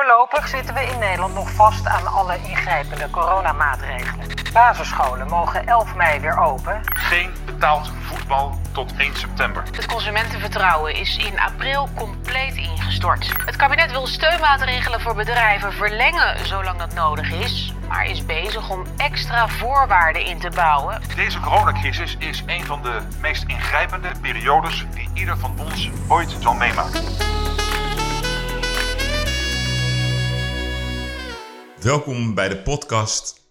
[0.00, 4.26] Voorlopig zitten we in Nederland nog vast aan alle ingrijpende coronamaatregelen.
[4.52, 6.80] Basisscholen mogen 11 mei weer open.
[6.84, 9.62] Geen betaald voetbal tot 1 september.
[9.72, 13.32] Het consumentenvertrouwen is in april compleet ingestort.
[13.44, 18.86] Het kabinet wil steunmaatregelen voor bedrijven verlengen zolang dat nodig is, maar is bezig om
[18.96, 21.02] extra voorwaarden in te bouwen.
[21.16, 26.54] Deze coronacrisis is een van de meest ingrijpende periodes die ieder van ons ooit zal
[26.54, 27.39] meemaken.
[31.82, 33.48] Welkom bij de podcast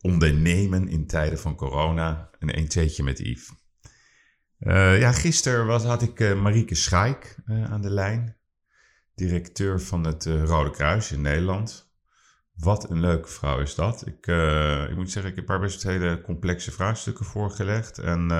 [0.00, 2.30] Ondernemen in tijden van corona.
[2.38, 3.52] Een 1 2 met Yves.
[4.60, 8.36] Uh, ja, gisteren was, had ik uh, Marieke Schaik uh, aan de lijn.
[9.14, 11.92] Directeur van het Rode Kruis in Nederland.
[12.54, 14.06] Wat een leuke vrouw is dat.
[14.06, 14.26] Ik,
[14.90, 17.98] ik moet zeggen, ik heb haar best hele complexe vraagstukken voorgelegd.
[17.98, 18.30] En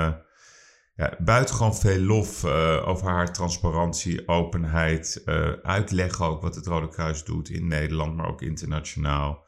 [0.96, 2.45] ja, buitengewoon veel lof
[2.84, 5.23] over haar transparantie, openheid.
[5.62, 9.45] uitleggen ook wat het Rode Kruis doet in Nederland, maar ook internationaal.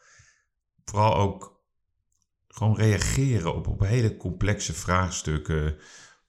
[0.84, 1.60] Vooral ook
[2.48, 5.76] gewoon reageren op, op hele complexe vraagstukken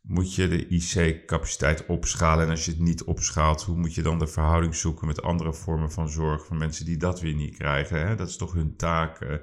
[0.01, 2.45] moet je de IC-capaciteit opschalen.
[2.45, 5.53] En als je het niet opschaalt, hoe moet je dan de verhouding zoeken met andere
[5.53, 8.07] vormen van zorg voor mensen die dat weer niet krijgen?
[8.07, 8.15] Hè?
[8.15, 9.21] Dat is toch hun taak.
[9.21, 9.33] Uh,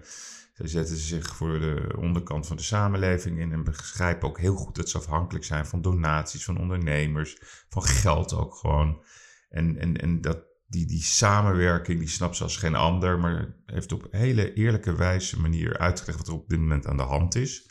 [0.57, 4.75] zij zetten zich voor de onderkant van de samenleving in en begrijpen ook heel goed
[4.75, 7.37] dat ze afhankelijk zijn van donaties, van ondernemers,
[7.69, 9.05] van geld ook gewoon.
[9.49, 13.93] En, en, en dat, die, die samenwerking, die snapt ze als geen ander, maar heeft
[13.93, 17.71] op hele eerlijke wijze manier uitgelegd wat er op dit moment aan de hand is.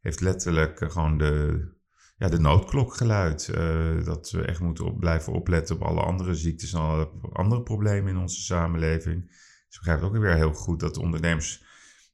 [0.00, 1.64] Heeft letterlijk gewoon de,
[2.16, 3.48] ja, de noodklok geluid.
[3.48, 8.10] Uh, dat we echt moeten blijven opletten op alle andere ziektes en alle andere problemen
[8.10, 9.30] in onze samenleving.
[9.68, 11.64] Ze begrijpt ook weer heel goed dat ondernemers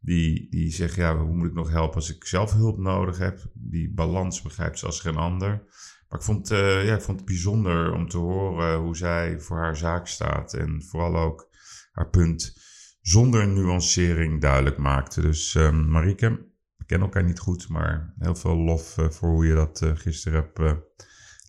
[0.03, 3.41] die, die zeggen, ja, hoe moet ik nog helpen als ik zelf hulp nodig heb?
[3.55, 5.64] Die balans begrijpt ze als geen ander.
[6.09, 9.59] Maar ik vond, uh, ja, ik vond het bijzonder om te horen hoe zij voor
[9.59, 10.55] haar zaak staat.
[10.55, 11.48] En vooral ook
[11.92, 12.56] haar punt
[13.00, 15.20] zonder nuancering duidelijk maakte.
[15.20, 16.28] Dus uh, Marieke,
[16.77, 19.91] we kennen elkaar niet goed, maar heel veel lof uh, voor hoe je dat uh,
[19.94, 20.81] gisteren hebt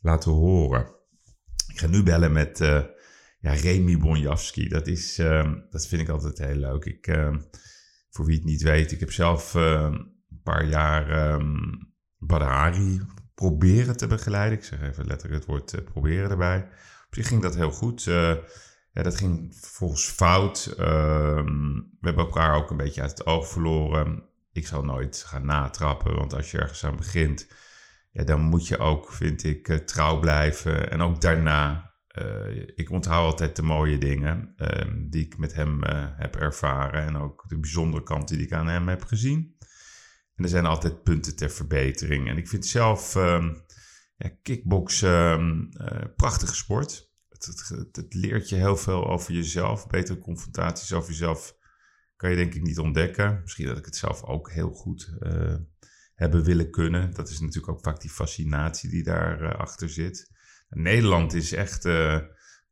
[0.01, 0.95] laten horen.
[1.67, 2.57] Ik ga nu bellen met
[3.39, 4.67] ja, Remy Bonjavski.
[4.67, 6.85] Dat, is, ehm, dat vind ik altijd heel leuk.
[6.85, 7.39] Ik, ehm,
[8.16, 13.01] voor wie het niet weet, ik heb zelf een paar jaar um, Badari
[13.34, 14.57] proberen te begeleiden.
[14.57, 16.68] Ik zeg even letterlijk het woord proberen erbij.
[17.07, 18.03] Op zich ging dat heel goed.
[18.03, 20.73] ja, dat ging volgens fout.
[20.75, 24.23] we hebben elkaar ook een beetje uit het oog verloren
[24.53, 27.47] ik zal nooit gaan natrappen, want als je ergens aan begint,
[28.12, 30.91] ja, dan moet je ook, vind ik, uh, trouw blijven.
[30.91, 35.84] En ook daarna, uh, ik onthoud altijd de mooie dingen uh, die ik met hem
[35.84, 39.56] eh, heb ervaren en ook de bijzondere kanten die ik aan hem heb gezien.
[40.35, 42.28] En er zijn altijd punten ter verbetering.
[42.28, 43.66] En ik vind zelf um,
[44.16, 47.12] ja, kickboksen ehm, prachtige sport.
[47.29, 51.56] Het, het, het, leert je heel veel over jezelf, betere confrontaties over jezelf
[52.16, 53.40] kan je denk ik niet ontdekken.
[53.41, 55.13] Misschien dat ik het zelf ook heel goed
[56.16, 57.13] hebben willen kunnen.
[57.13, 60.32] Dat is natuurlijk ook vaak die fascinatie die daarachter achter zit.
[60.73, 62.19] Nederland is echt uh,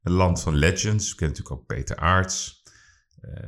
[0.01, 1.09] een land van legends.
[1.09, 2.63] We kennen natuurlijk ook Peter Aarts,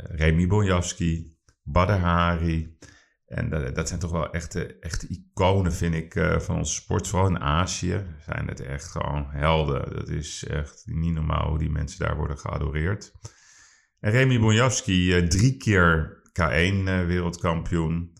[0.09, 2.77] Remy Bonjavski, Badr Hari.
[3.25, 7.07] En dat, zijn toch wel echte, echte iconen, vind ik, van onze sport.
[7.07, 9.95] Vooral in Azië zijn het echt gewoon helden.
[9.95, 13.13] Dat is echt niet normaal hoe die mensen daar worden geadoreerd.
[13.99, 18.12] En Remy Bonjavski, drie keer K1-wereldkampioen.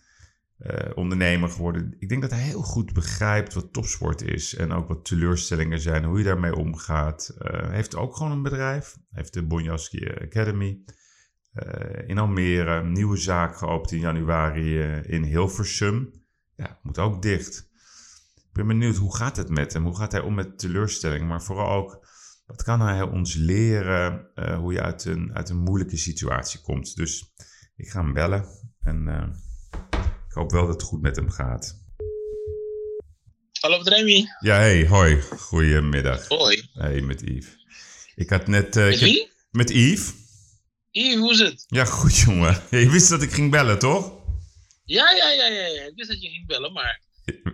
[0.68, 1.96] Uh, uh, ondernemer geworden.
[2.00, 4.56] Ik denk dat hij heel goed begrijpt wat topsport is.
[4.56, 6.04] En ook wat teleurstellingen zijn.
[6.04, 7.36] Hoe je daarmee omgaat.
[7.38, 8.98] Hij heeft ook gewoon een bedrijf.
[9.10, 10.84] Heeft de Bonjavski Academy.
[12.06, 12.84] in Almere.
[12.84, 16.12] Nieuwe zaak geopend in januari in Hilversum.
[16.56, 17.72] Ja, moet ook dicht.
[18.36, 19.84] Ik ben benieuwd, hoe gaat het met hem?
[19.84, 21.28] Hoe gaat hij om met teleurstellingen?
[21.28, 22.04] Maar vooral ook
[22.46, 26.96] wat kan hij ons leren uh, hoe je uit een, uit een moeilijke situatie komt?
[26.96, 27.34] Dus
[27.76, 28.46] ik ga hem bellen
[28.82, 29.24] en uh,
[30.34, 31.80] ik hoop wel dat het goed met hem gaat.
[33.60, 34.26] Hallo Remy.
[34.40, 35.22] Ja, hey, hoi.
[35.22, 36.28] Goedemiddag.
[36.28, 36.70] Hoi.
[36.74, 37.58] Hey, met Yves.
[38.16, 38.76] Ik had net...
[38.76, 39.30] Uh, met wie?
[39.52, 40.14] Met Yves.
[40.92, 41.66] Yves, hoe is het?
[41.68, 42.62] Ja, goed jongen.
[42.70, 44.14] Je wist dat ik ging bellen, toch?
[44.86, 45.84] Ja, ja, ja, ja, ja.
[45.84, 47.02] Ik wist dat je ging bellen, maar...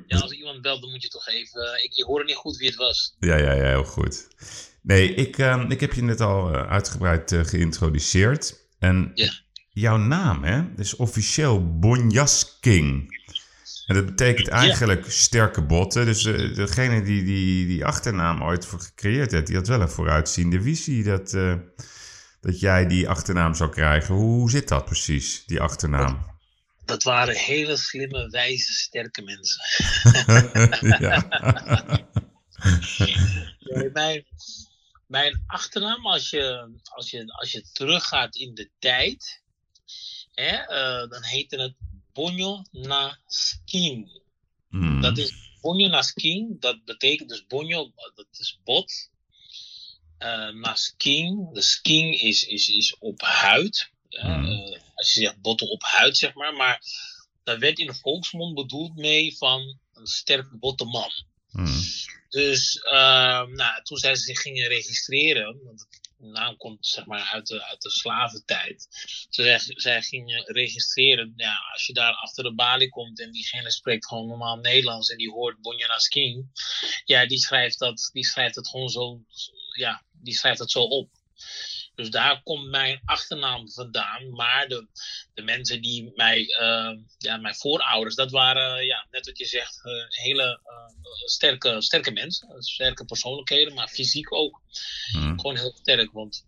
[0.08, 1.84] Ja, als iemand belt, dan moet je toch even...
[1.84, 3.16] Ik, ik hoorde niet goed wie het was.
[3.20, 4.28] Ja, ja, ja, heel goed.
[4.82, 8.68] Nee, ik, uh, ik heb je net al uh, uitgebreid geïntroduceerd.
[8.80, 9.32] En ja.
[9.80, 13.18] Jouw naam hè, is officieel Bonjasking.
[13.86, 15.12] En dat betekent eigenlijk ja.
[15.12, 16.06] sterke botten.
[16.06, 20.62] Dus degene die, die die achternaam ooit voor gecreëerd heeft, die had wel een vooruitziende
[20.62, 21.32] visie dat,
[22.42, 24.16] dat jij die achternaam zou krijgen.
[24.16, 26.38] Hoe zit dat precies, die achternaam?
[26.86, 29.62] Dat waren hele slimme, wijze, sterke mensen.
[31.00, 31.28] ja.
[33.76, 34.26] nee, mijn,
[35.10, 39.39] Mijn achternaam, als je, als je, als je teruggaat in de tijd,
[40.40, 41.76] hè, eh, dan heette het
[42.14, 44.10] Bonjo na Skin.
[44.70, 45.02] Hmm.
[45.02, 49.10] Dat is Bonjo na Skin, dat betekent dus Bonjo, dat is bot.
[50.18, 53.92] Eh na Skin, de skin is, is, is op huid.
[54.10, 54.46] Hmm.
[54.46, 56.54] eh, als je zegt botten op huid, zeg maar.
[56.54, 56.82] Maar
[57.44, 61.12] daar werd in de volksmond bedoeld mee van een sterke botte man.
[61.50, 61.82] Hmm.
[62.30, 65.88] Dus ehm, nou, toen zij zich gingen registreren, want
[66.20, 68.88] naam komt zeg maar uit de, uit de slaventijd.
[69.30, 73.72] Toen zij, zij gingen registreren, ja, als je daar achter de balie komt en diegene
[73.72, 76.52] spreekt gewoon normaal Nederlands en die hoort Bonjana Skin,
[77.06, 79.24] ja, die schrijft, dat, die schrijft het gewoon zo,
[79.78, 81.10] ja, die schrijft het zo op.
[82.00, 84.30] Dus daar komt mijn achternaam vandaan.
[84.30, 84.88] Maar de,
[85.34, 89.82] de mensen die mij, eh, ja, mijn voorouders, dat waren, ja, net wat je zegt,
[89.84, 90.94] eh, hele eh,
[91.26, 92.64] sterke, sterke mensen.
[92.64, 94.62] Sterke persoonlijkheden, maar fysiek ook.
[95.12, 95.40] Hmm.
[95.40, 96.12] Gewoon heel sterk.
[96.12, 96.46] Want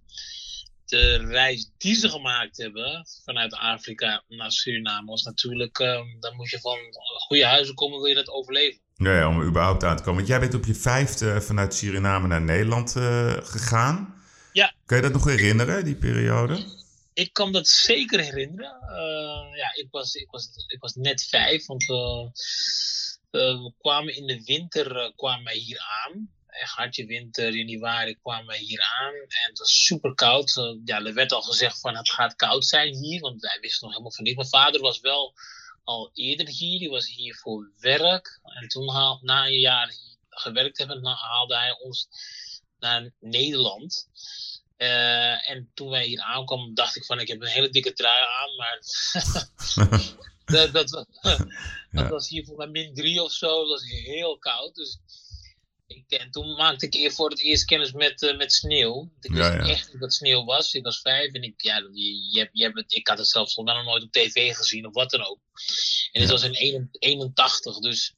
[0.92, 6.50] de reis die ze gemaakt hebben vanuit Afrika naar Suriname was natuurlijk, eh, dan moet
[6.50, 6.77] je van
[7.27, 8.80] goede huizen komen, wil je dat overleven.
[8.95, 10.18] Ja, ja, om er überhaupt aan te komen.
[10.18, 14.20] Want jij bent op je vijfde vanuit Suriname naar Nederland eh, gegaan.
[14.53, 14.74] Ja.
[14.86, 16.80] Kan je dat nog herinneren, die periode?
[17.13, 18.81] Ik kan dat zeker herinneren.
[18.81, 22.25] Eh, ja, ik was, ik, was, ik was net vijf, want eh,
[23.31, 26.30] eh, we kwamen in de winter kwamen wij hier aan.
[26.48, 29.13] Echt hartje winter, januari kwamen wij hier aan.
[29.13, 30.80] En het was super koud.
[30.86, 33.92] ja, er werd al gezegd van het gaat koud zijn hier, want wij wisten nog
[33.92, 34.36] helemaal van niet.
[34.36, 35.33] Mijn vader was wel
[35.83, 38.39] al eerder hier, die was hier voor werk.
[38.44, 42.07] En toen, haal, na een jaar hier gewerkt hebben, haalde hij ons
[42.81, 44.07] naar Nederland.
[44.78, 48.24] Eh, en toen wij hier aankwamen, dacht ik van ik heb een hele dikke trui
[48.25, 48.80] aan, maar
[50.45, 51.38] dat, dat, was-
[51.92, 53.60] dat was hier voor mij min drie of zo.
[53.60, 54.75] Dat was heel koud.
[54.75, 54.98] Dus
[55.88, 59.12] ik, en toen maakte ik voor het eerst kennis met, eh, met sneeuw.
[59.19, 59.68] Ik wist Ja, ja.
[59.69, 60.74] echt niet wat sneeuw was.
[60.74, 63.54] Ik was vijf en ik, ja, je, je, hebt- je hebt ik had het zelfs
[63.54, 65.39] volgens mij nog nooit op tv gezien of wat dan ook.
[66.12, 66.36] En dit Ja.
[66.36, 68.13] was in 81, dus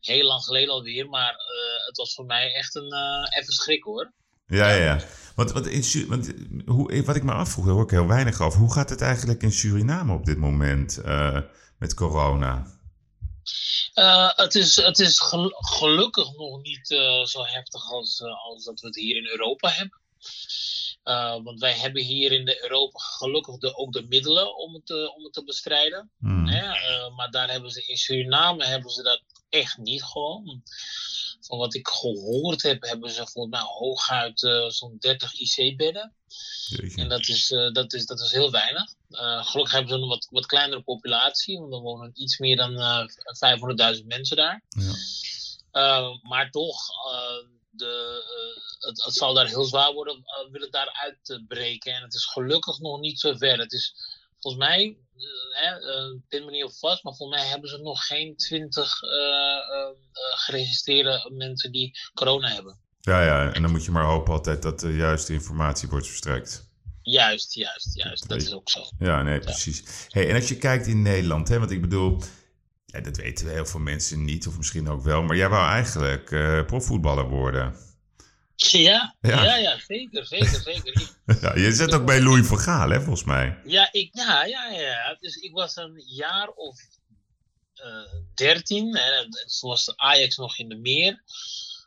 [0.00, 1.08] heel lang geleden alweer.
[1.08, 4.12] Maar eh, het was voor mij echt een eh, even schrik hoor.
[4.46, 5.00] Ja, ja, ja.
[5.34, 6.32] Want, want, in, want
[6.66, 8.58] hoe, wat ik me afvroeg, daar hoor ik heel weinig over.
[8.58, 11.40] Hoe gaat het eigenlijk in Suriname op dit moment eh,
[11.78, 12.66] met corona?
[13.94, 18.64] Eh, het is, het is gel- gelukkig nog niet eh, zo heftig als, eh, als
[18.64, 20.00] dat we het hier in Europa hebben.
[21.02, 24.86] Eh, want wij hebben hier in de Europa gelukkig de, ook de middelen om het,
[24.86, 26.10] te- om het te bestrijden.
[26.18, 26.46] Hmm.
[26.46, 26.72] Hè?
[26.72, 30.62] Eh, maar daar hebben ze in Suriname hebben ze dat echt niet gewoon.
[31.52, 36.14] Van wat ik gehoord heb, hebben ze volgens mij hooguit eh, zo'n 30 IC-bedden.
[36.96, 38.94] En dat is, eh, dat is, dat is heel weinig.
[39.08, 42.76] Eh, gelukkig hebben ze een wat, wat kleinere populatie, want er wonen iets meer dan
[42.78, 43.06] eh
[43.96, 44.62] 500.000 mensen daar.
[44.68, 46.18] Ja.
[46.22, 46.78] Maar toch,
[47.70, 48.22] de,
[48.78, 51.94] het, het zal daar heel zwaar worden, uh, wil het daar uitbreken.
[51.94, 53.58] En het is gelukkig nog niet zo ver.
[53.58, 53.94] Het is
[54.42, 57.78] volgens mij, eh, hè, eh, pin me niet op vast, maar volgens mij hebben ze
[57.78, 62.78] nog geen 20 eh, eh, eh, geregistreerde mensen die corona hebben.
[63.00, 66.70] Ja, ja, en dan moet je maar hopen altijd dat de juiste informatie wordt verstrekt.
[67.02, 68.28] Juist, juist, juist.
[68.28, 68.80] Dat is ook zo.
[68.98, 69.82] Ja, nee, precies.
[70.08, 72.22] Hey, en als je kijkt in Nederland, hè, want ik bedoel,
[72.86, 76.30] ja, dat weten heel veel mensen niet, of misschien ook wel, maar jij wou eigenlijk
[76.30, 77.74] eh, profvoetballer worden.
[78.70, 79.44] Ja, Ja.
[79.44, 81.10] ja, ja, zeker, zeker, zeker.
[81.40, 83.58] Ja, je zit ook bij Louis van Gaal, hè, volgens mij.
[83.64, 85.16] ja, ik, ja, ja, ja.
[85.20, 86.80] Dus ik was een jaar of
[88.34, 88.94] dertien.
[88.94, 91.22] en toen was de Ajax nog in de meer.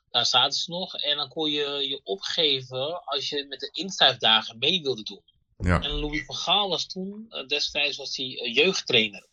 [0.09, 0.95] Daar zaten ze nog.
[0.95, 5.21] En dan kon je je opgeven als je met de inschrijfdagen mee wilde doen.
[5.57, 9.27] Ja, En Louis van Gaal was toen, eh, destijds was hij eh, jeugdtrainer.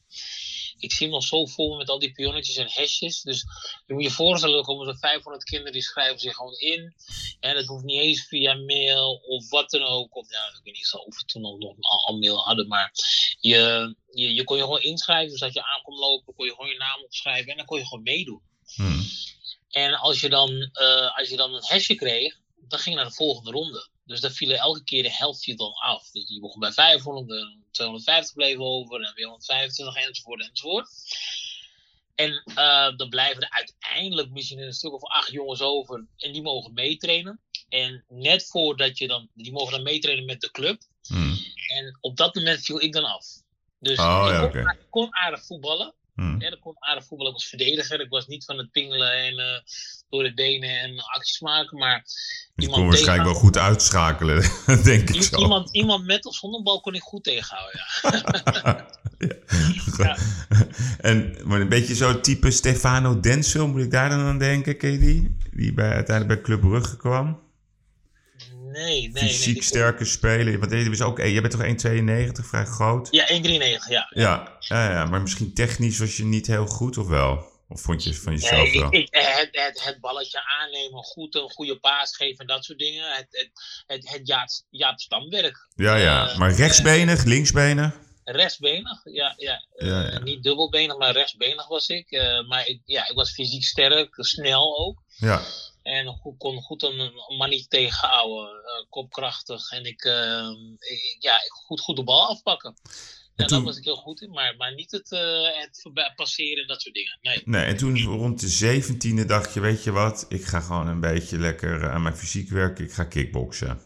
[0.83, 3.21] Ik zie hem nog zo vol met al die pionnetjes en hesjes.
[3.21, 3.45] Dus
[3.87, 6.95] je moet je voorstellen, er komen zo'n 500 kinderen die schrijven zich gewoon in.
[7.41, 10.17] En dat hoeft niet eens via mail of wat dan ook.
[10.17, 12.69] Of ja, ik weet niet of we toen al nog al, al mail hadden.
[12.69, 12.93] Maar
[13.41, 15.31] je, je, je kon je gewoon inschrijven.
[15.31, 17.51] Dus dat je aankomt lopen, kon je gewoon je naam opschrijven.
[17.51, 18.43] En dan kon je gewoon meedoen.
[18.75, 19.03] Hm.
[19.71, 23.11] En als je dan, eh, als je dan een hesje kreeg, dan ging je naar
[23.11, 23.89] de volgende ronde.
[24.13, 26.11] Dus dan vielen elke keer de helft viel dan af.
[26.11, 30.89] Dus die begon bij 500, en 250 bleven over, en weer 125 enzovoort enzovoort.
[32.15, 36.43] En eh, dan blijven er uiteindelijk misschien een stuk of acht jongens over en die
[36.43, 37.41] mogen meetrainen.
[37.69, 40.83] En net voordat je dan, die mogen dan meetrainen met de club.
[41.07, 41.35] Hm.
[41.67, 43.27] En op dat moment viel ik dan af.
[43.79, 45.95] Dus Oh, ik ja, kon aardig voetballen.
[46.15, 46.41] Hm.
[46.41, 47.33] Ja, ik kon aardig voetballen.
[47.33, 48.01] Ik was verdediger.
[48.01, 49.61] Ik was niet van het pingelen en eh,
[50.09, 51.79] door de benen en acties maken.
[51.79, 52.05] Maar
[52.57, 54.43] iemand kon waarschijnlijk wel goed uitschakelen,
[54.85, 55.39] denk ik zo.
[55.39, 57.81] iemand, iemand met of zonder bal kon ik goed tegenhouden.
[58.03, 58.87] Ja.
[59.97, 60.17] Ja.
[60.99, 64.93] En maar een beetje zo type Stefano Denzel, moet ik daar dan aan denken, ken
[64.93, 65.37] je die?
[65.51, 67.41] Die bij, uiteindelijk bij Club Brugge kwam.
[68.73, 69.23] Nee, nee.
[69.23, 70.59] fysiek nee, die- sterke speler?
[70.59, 73.09] Want je, was ook, je bent toch 1,92, vrij groot?
[73.11, 74.07] Ja, 1,93, ja.
[74.11, 77.51] Ja, ja, ja, maar misschien technisch was je niet heel goed, of wel?
[77.69, 78.93] Of vond je van jezelf Nee, wel?
[78.95, 82.79] ik, ik, het, het, het balletje aannemen, goed, een goede paas geven en dat soort
[82.79, 83.13] dingen.
[83.13, 83.51] Het, het,
[83.87, 85.69] het, het Jaap, Jaap Stamwerk.
[85.75, 86.29] Ja, ja.
[86.29, 87.93] eh, Maar rechtsbenig, linksbenig?
[88.25, 89.65] Rechtsbenig, ja, ja.
[89.77, 90.19] Eh, Ja.
[90.19, 92.11] Niet dubbelbenig, maar rechtsbenig was ik.
[92.11, 95.03] Eh, maar ik, ja, ik was fysiek sterk, snel ook.
[95.17, 95.43] Ja.
[95.83, 98.49] En goed, kon goed een, een man niet tegenhouden.
[98.49, 99.71] eh, kopkrachtig.
[99.71, 100.49] En ik, eh,
[100.79, 102.75] ik- ja, goed, goed de bal afpakken.
[103.37, 104.31] Ja, toen- daar was ik heel goed in.
[104.31, 107.19] Maar, maar niet het, eh, het passeren en dat soort dingen.
[107.23, 107.43] Nee.
[107.45, 110.27] Nee, en toen rond de zeventiende dacht je, weet je wat?
[110.29, 112.85] Ik ga gewoon een beetje lekker aan mijn fysiek werken.
[112.85, 113.81] Ik ga kickboksen.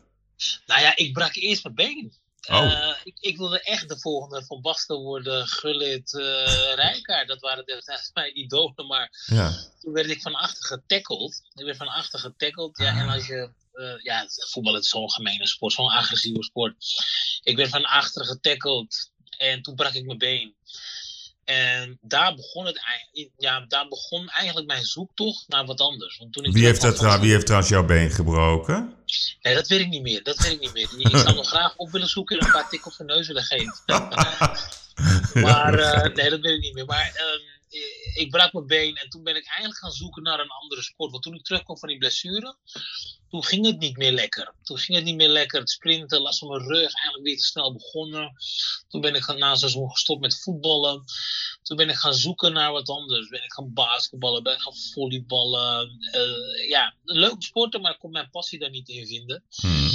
[0.67, 2.12] Nou ja, ik brak eerst mijn been.
[2.49, 2.73] Oh.
[2.73, 7.29] Eh, ik, ik wilde echt de volgende Van Basten worden, Gullit, eh Rijkaard.
[7.29, 8.87] Dat waren destijds mijn idolen.
[8.87, 9.53] Maar Ja.
[9.81, 11.41] toen werd ik van achter getackeld.
[11.55, 12.79] Ik werd van achter getackeld.
[12.79, 13.50] Ja, en als je.
[13.73, 16.75] eh, ja, voetbal is zo'n gemene sport, zo'n agressieve sport.
[17.43, 19.11] Ik werd van achter getackeld.
[19.38, 20.55] En toen brak ik mijn been.
[21.47, 22.81] En daar begon, het,
[23.37, 26.19] ja, daar begon eigenlijk mijn zoektocht naar wat anders.
[26.19, 28.95] Want toen ik Wie heeft, dat, wie heeft trouwens jouw been gebroken?
[29.43, 30.23] Nee, dat weet ik niet meer.
[30.23, 31.11] Dat weet ik niet meer.
[31.11, 33.75] Ik zou nog graag op willen zoeken en een paar tikkels in neus willen geven.
[35.47, 36.85] Maar eh, nee, dat weet ik niet meer.
[36.85, 40.41] Maar ehm, eh, ik brak mijn been en toen ben ik eigenlijk gaan zoeken naar
[40.41, 41.11] een andere sport.
[41.11, 42.57] Want toen ik terugkwam van die blessure,
[43.30, 44.54] toen ging het niet meer lekker.
[44.62, 45.61] Toen ging het niet meer lekker.
[45.61, 48.33] Het sprinten, last van mijn rug, eigenlijk weer te snel begonnen.
[48.88, 51.04] Toen ben ik gaan- na een seizoen gestopt met voetballen.
[51.62, 53.28] Toen ben ik gaan zoeken naar wat anders.
[53.28, 55.99] Ben ik gaan basketballen, ben ik gaan volleyballen.
[56.11, 59.45] Eh, ja, leuke sporten, maar ik kon mijn passie daar niet in vinden.
[59.49, 59.88] Hmm.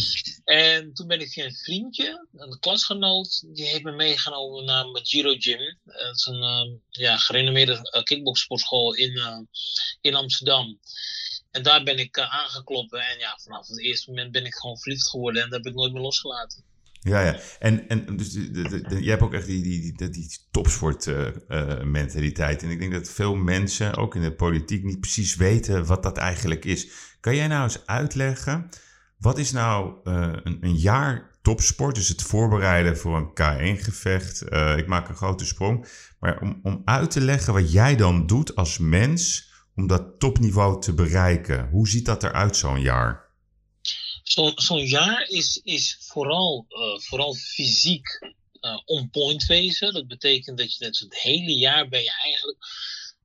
[0.43, 5.35] En toen ben ik via een vriendje, een klasgenoot, die heeft me meegenomen naar Majiro
[5.37, 5.79] Gym.
[5.83, 9.39] Dat is een eh, ja, gerenommeerde uh, kickboxsportschool in, eh,
[10.01, 10.79] in Amsterdam.
[11.51, 14.77] En daar ben ik eh, aangekloppen en ja, vanaf het eerste moment ben ik gewoon
[14.77, 16.63] verliefd geworden en dat heb ik nooit meer losgelaten.
[17.03, 17.39] Ja, ja.
[17.59, 18.33] En, en dus
[18.89, 21.79] jij hebt ook echt die, die, die, die topsport eh, eh.
[22.63, 26.17] En ik denk dat veel mensen, ook in de politiek, niet precies weten wat dat
[26.17, 26.87] eigenlijk is.
[27.19, 28.69] Kan jij nou eens uitleggen,
[29.17, 31.95] wat is nou een, een jaar topsport?
[31.95, 34.41] Dus het voorbereiden voor een K1-gevecht.
[34.41, 35.87] Eh, ik maak een grote sprong.
[36.19, 39.50] Maar om, om uit te leggen wat jij dan doet als mens
[39.81, 41.69] om dat topniveau te bereiken.
[41.69, 43.29] Hoe ziet dat eruit zo'n jaar?
[44.55, 49.93] Zo'n jaar is, is vooral, eh, vooral fysiek eh, on point wezen.
[49.93, 52.57] Dat betekent dat je net het hele jaar ben je eigenlijk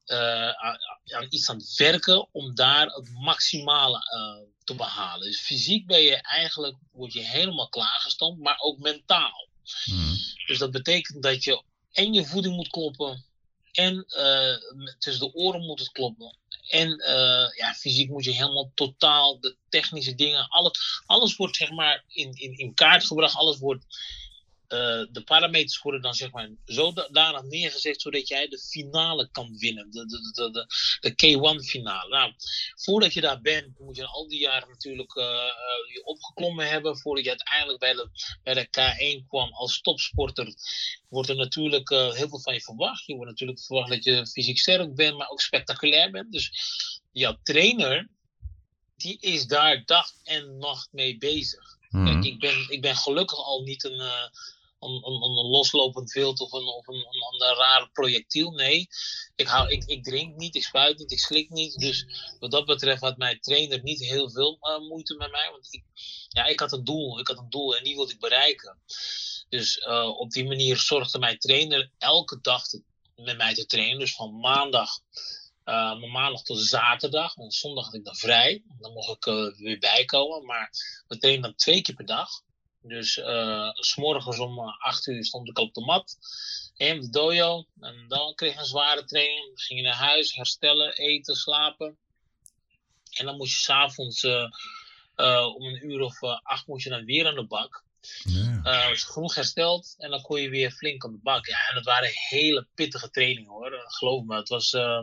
[0.05, 4.01] eh, aan, aan iets aan het werken om daar het maximale
[4.65, 5.27] te behalen.
[5.27, 9.49] Dus fysiek ben je eigenlijk, word je helemaal klaargestoomd, maar ook mentaal.
[9.85, 10.17] Hmm.
[10.47, 13.25] Dus dat betekent dat je en je voeding moet kloppen.
[13.73, 14.07] En
[14.99, 16.37] tussen de oren moet het kloppen.
[16.69, 20.49] En eh, ja, fysiek moet je helemaal totaal de technische dingen.
[20.49, 23.37] Alles, alles wordt zeg maar in, in, in kaart gebracht.
[23.37, 23.85] Alles wordt.
[24.69, 29.91] Eh, de parameters worden dan zeg maar zodanig neergezet zodat jij de finale kan winnen.
[29.91, 30.67] De, de, de, de,
[31.01, 32.09] de K1 finale.
[32.09, 32.33] Nou,
[32.75, 36.99] voordat je daar bent, moet je al die jaren natuurlijk eh, eh, je opgeklommen hebben.
[36.99, 38.09] Voordat je uiteindelijk bij de,
[38.43, 40.55] bij de K1 kwam als topsporter
[41.09, 43.07] wordt er natuurlijk heel veel van je verwacht.
[43.07, 46.33] Je wordt natuurlijk verwacht dat je fysiek sterk bent, maar ook spectaculair bent.
[46.33, 46.51] Dus
[47.13, 48.09] jouw trainer,
[48.97, 51.76] die is daar dag en nacht mee bezig.
[51.97, 52.23] Hmm.
[52.23, 54.29] Ik, ben, ik ben gelukkig al niet een, eh,
[54.81, 57.07] een, een, loslopend wild of, een, of een,
[57.39, 58.51] een, rare projectiel.
[58.51, 58.89] Nee,
[59.37, 61.75] ik, hou, ik, ik drink niet, ik spuit niet, ik slik niet.
[61.75, 62.07] Dus
[62.39, 65.49] wat dat betreft had mijn trainer niet heel veel eh, moeite met mij.
[65.51, 65.85] Want ik,
[66.29, 68.79] ja, ik had een doel, ik had een doel en die wilde ik bereiken.
[69.49, 72.63] Dus eh, op die manier zorgde mijn trainer elke dag
[73.17, 73.99] met mij te trainen.
[73.99, 74.91] Dus van maandag,
[75.75, 77.35] van maandag tot zaterdag.
[77.35, 78.63] Want zondag had ik dan vrij.
[78.79, 80.45] Dan mocht ik eh, weer bijkomen.
[80.45, 80.71] Maar
[81.09, 82.29] we trainen dan twee keer per dag.
[82.83, 86.19] Dus eh, s s'morgens om eh, 8 uur stond ik op de mat.
[86.77, 87.67] In de dojo.
[87.81, 89.47] En dan kreeg ik een zware training.
[89.47, 91.97] Dan ging je naar huis, herstellen, eten, slapen.
[93.11, 94.51] En dan moest je s'avonds uh,
[95.17, 97.85] uh, om een uur of uh, acht moest je dan weer aan de bak.
[98.25, 98.61] Ja.
[98.65, 101.47] Uh, was genoeg hersteld en dan kon je weer flink aan de bak.
[101.47, 103.85] Ja, en dat waren hele pittige trainingen hoor.
[103.87, 105.01] Geloof me, het was uh,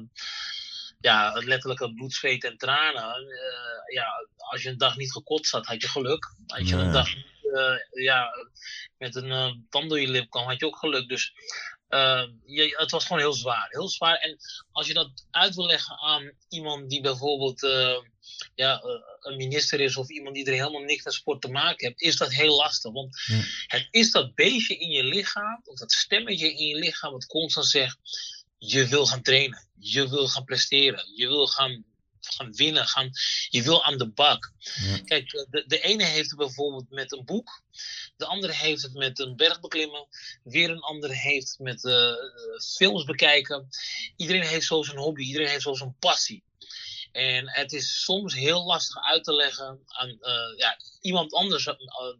[1.03, 3.23] ja, letterlijk het bloed, zweet en tranen.
[3.23, 6.35] Uh, ja, als je een dag niet gekotst had, had je geluk.
[6.45, 7.07] Als je een dag
[7.43, 8.29] uh, ja,
[8.97, 11.07] met een uh, tand door je lip kwam, had je ook geluk.
[11.07, 11.33] Dus
[12.45, 13.67] je, het was gewoon heel zwaar.
[13.69, 14.15] Heel zwaar.
[14.15, 14.37] En
[14.71, 17.61] als je dat uit wil leggen aan iemand die bijvoorbeeld
[18.55, 18.81] ja,
[19.19, 22.17] een minister is of iemand die er helemaal niks met sport te maken heeft, is
[22.17, 22.91] dat heel lastig.
[22.91, 23.17] Want
[23.67, 27.67] het is dat beestje in je lichaam, of dat stemmetje in je lichaam, wat constant
[27.67, 27.97] zegt:
[28.65, 31.85] je wil gaan trainen, je wil gaan presteren, je wil gaan
[32.25, 32.87] gaan winnen.
[32.87, 33.11] Gaan,
[33.49, 34.51] je wil aan de bak.
[34.59, 34.97] Ja.
[35.05, 37.61] Kijk, de, de ene heeft het bijvoorbeeld met een boek.
[38.17, 40.07] De andere heeft het met een berg beklimmen.
[40.43, 42.15] Weer een andere heeft het met eh, eh,
[42.75, 43.67] films bekijken.
[44.15, 45.23] Iedereen heeft zo zijn hobby.
[45.23, 46.43] Iedereen heeft zo zijn passie.
[47.13, 51.75] En het is soms heel lastig uit te leggen aan eh, ja, iemand anders eh,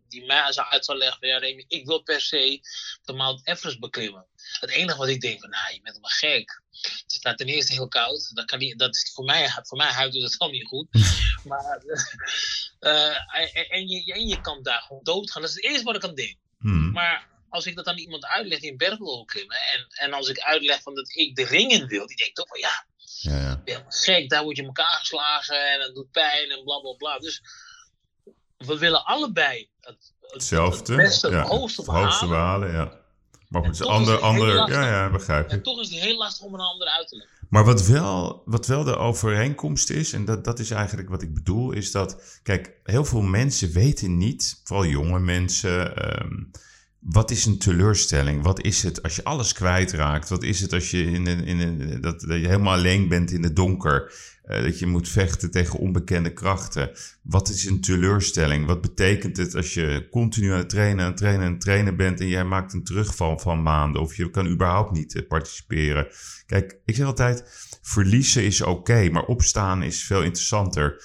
[0.08, 1.28] die mij zou uit zou leggen.
[1.28, 2.60] Ja, Remy, ik wil per se
[3.04, 4.26] de Mount Everest beklimmen.
[4.60, 6.62] Het enige wat ik denk van, nou, je bent maar gek.
[6.82, 8.36] Het is daar ten eerste heel koud.
[8.36, 10.88] Dat, kan niet, dat is voor mij, voor mij huid is dat al niet goed.
[11.44, 11.84] maar,
[12.80, 15.42] eh, en, en, je, en je kan daar gewoon doodgaan.
[15.42, 16.38] Dat is het eerste wat ik aan denk.
[16.60, 16.92] Hmm.
[16.92, 19.56] Maar als ik dat aan iemand uitleg die een berg wil klimmen.
[19.74, 22.08] En, en als ik uitleg van dat ik de ringen wil.
[22.08, 22.86] Die denkt ook van ja,
[23.22, 23.62] Ja, ja.
[23.66, 27.20] ja, gek, daar word je elkaar geslagen en het doet pijn en bla bla bla.
[27.20, 27.42] Dus
[28.58, 30.94] we willen allebei het, het, Hetzelfde.
[30.94, 31.38] het beste, ja.
[31.40, 32.70] het hoogste Het hoogste behalen.
[32.70, 33.02] behalen, ja.
[33.50, 34.76] Maar En het is toch ander, het ander, lastig.
[34.76, 35.64] ja, ja, begrijp En ik.
[35.64, 37.38] toch is het heel lastig om een ander uit te leggen.
[37.50, 41.34] Maar wat wel, wat wel de overeenkomst is, en dat, dat is eigenlijk wat ik
[41.34, 46.44] bedoel, is dat, kijk, heel veel mensen weten niet, vooral jonge mensen, ehm,
[47.04, 48.44] wat is een teleurstelling?
[48.44, 50.30] Wat is het als je alles kwijtraakt?
[50.30, 53.32] Wat is het als je, in een, in een, dat, dat je helemaal alleen bent
[53.32, 54.14] in het donker?
[54.44, 56.92] Eh, dat je moet vechten tegen onbekende krachten.
[57.22, 58.66] Wat is een teleurstelling?
[58.66, 61.96] Wat betekent het als je continu aan het trainen, aan het trainen, aan het trainen
[61.96, 66.08] bent en jij maakt een terugval van maanden of je kan überhaupt niet eh, participeren?
[66.46, 67.44] Kijk, ik zeg altijd,
[67.82, 71.04] verliezen is oké, maar opstaan is veel interessanter.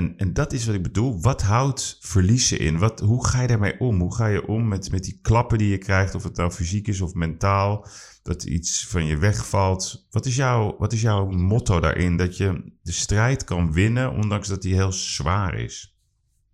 [0.00, 1.20] En, en dat is wat ik bedoel.
[1.20, 2.78] Wat houdt verliezen in?
[2.78, 4.00] Wat, hoe ga je daarmee om?
[4.00, 6.86] Hoe ga je om met, met die klappen die je krijgt, of het nou fysiek
[6.88, 7.86] is of mentaal,
[8.22, 10.06] dat iets van je wegvalt?
[10.10, 12.16] Wat is, jouw, wat is jouw motto daarin?
[12.16, 15.94] Dat je de strijd kan winnen, ondanks dat die heel zwaar is.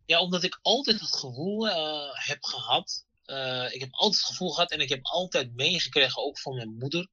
[0.07, 3.05] Ja, omdat ik altijd het gevoel eh, heb gehad.
[3.25, 6.76] eh, ik heb altijd het gevoel gehad en ik heb altijd meegekregen, ook van mijn
[6.79, 7.09] moeder.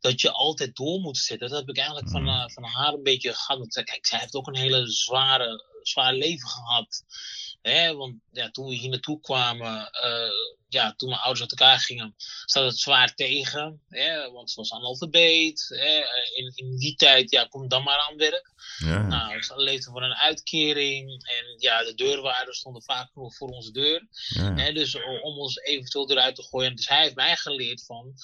[0.00, 1.48] Dat je altijd door moet zetten.
[1.48, 2.28] Dat heb ik eigenlijk van, Mm.
[2.28, 3.58] eh, van haar een beetje gehad.
[3.58, 7.04] Want, eh, kijk, zij heeft ook een hele zware, zwaar leven gehad.
[7.62, 7.94] Hè?
[7.94, 10.30] Want ja, toen we hier naartoe kwamen, eh,
[10.68, 13.82] ja, toen mijn ouders uit elkaar gingen, zat het zwaar tegen.
[13.88, 14.30] Hè?
[14.30, 15.66] Want ze was analfabeet.
[15.68, 16.04] Hè?
[16.34, 18.52] In, in die tijd, ja, kom dan maar aan werk.
[18.78, 21.08] Ja, Nou, ze leefden voor een uitkering.
[21.10, 24.06] En ja, de deurwaarders stonden vaak voor onze deur.
[24.10, 26.76] ja, Hè, dus om ons eventueel eruit te gooien.
[26.76, 28.14] Dus hij heeft mij geleerd van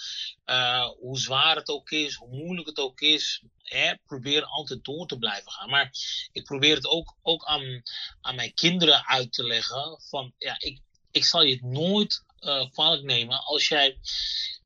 [0.45, 3.43] eh, hoe zwaar het ook is, hoe moeilijk het ook is.
[3.63, 5.71] Hè, probeer altijd door te blijven gaan.
[5.71, 5.91] Maar
[6.33, 7.83] ik probeer het ook, ook aan,
[8.21, 10.01] aan mijn kinderen uit te leggen.
[10.09, 13.99] Van ja, ik, ik zal je het nooit eh, kwalijk nemen als jij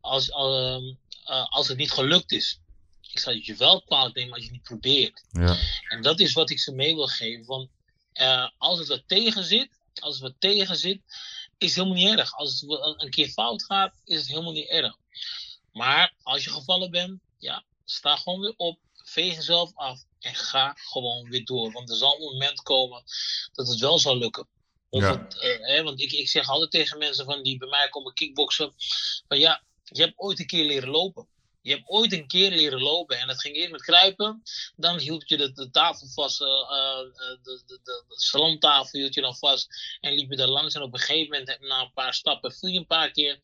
[0.01, 2.59] als, ehm, eh, als het niet gelukt is.
[3.11, 5.25] Ik zal het je wel kwalijk nemen als je het niet probeert.
[5.31, 5.57] ja,
[5.89, 7.47] En dat is wat ik ze mee wil geven.
[7.47, 7.69] Want
[8.13, 11.01] eh, als het wat tegen zit, als het wat tegen zit,
[11.59, 12.33] is het helemaal niet erg.
[12.33, 14.97] Als het een keer fout gaat, is het helemaal niet erg.
[15.73, 20.73] Maar als je gevallen bent, ja, sta gewoon weer op, veeg jezelf af en ga
[20.77, 21.73] gewoon weer door.
[21.73, 23.03] Want er zal een moment komen
[23.53, 24.49] dat het wel zal lukken.
[24.97, 25.23] Of Ja.
[25.23, 28.15] het, eh, hè, want ik, ik zeg altijd tegen mensen van die bij mij komen
[28.15, 28.75] kickboksen,
[29.29, 31.29] van ja, je hebt ooit een keer leren lopen.
[31.67, 34.43] Je hebt ooit een keer leren lopen en dat ging eerst met kruipen.
[34.77, 36.99] Dan hield je de, de tafel vast, eh, eh,
[37.43, 39.69] de, de, de, salantafel hield je dan vast.
[40.01, 40.75] En liep je daar langs.
[40.75, 43.41] En op een gegeven moment, na een paar stappen, viel je een paar keer.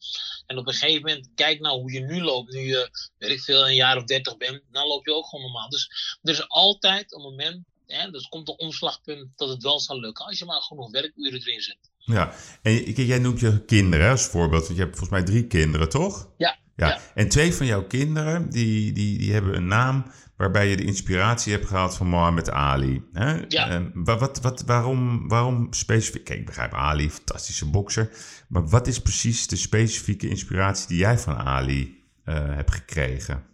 [0.47, 2.53] En op een gegeven moment, kijk nou hoe je nu loopt.
[2.53, 4.63] Nu je, weet ik veel, een jaar of dertig bent.
[4.71, 5.69] Dan loop je ook gewoon normaal.
[5.69, 10.01] Dus er is altijd een moment, hè, dus komt een omslagpunt dat het wel zal
[10.01, 10.25] lukken.
[10.25, 11.79] Als je maar genoeg werkuren erin zet.
[11.99, 12.33] ja.
[12.63, 15.89] En kijk, jij noemt je kinderen als voorbeeld, want je hebt volgens mij drie kinderen,
[15.89, 16.29] toch?
[16.37, 17.01] Ja, Ja, ja.
[17.15, 20.05] en twee van jouw kinderen, die, die, die hebben een naam
[20.37, 23.03] waarbij je de inspiratie hebt gehaald van Mohammed Ali.
[23.13, 23.35] Hè?
[23.49, 23.69] Ja.
[23.69, 26.25] Ehm, wa- wat, wat, waarom, waarom specifiek?
[26.25, 28.11] Kijk, ik begrijp Ali, fantastische bokser.
[28.49, 33.45] Maar wat is precies de specifieke inspiratie die jij van Ali eh, hebt gekregen?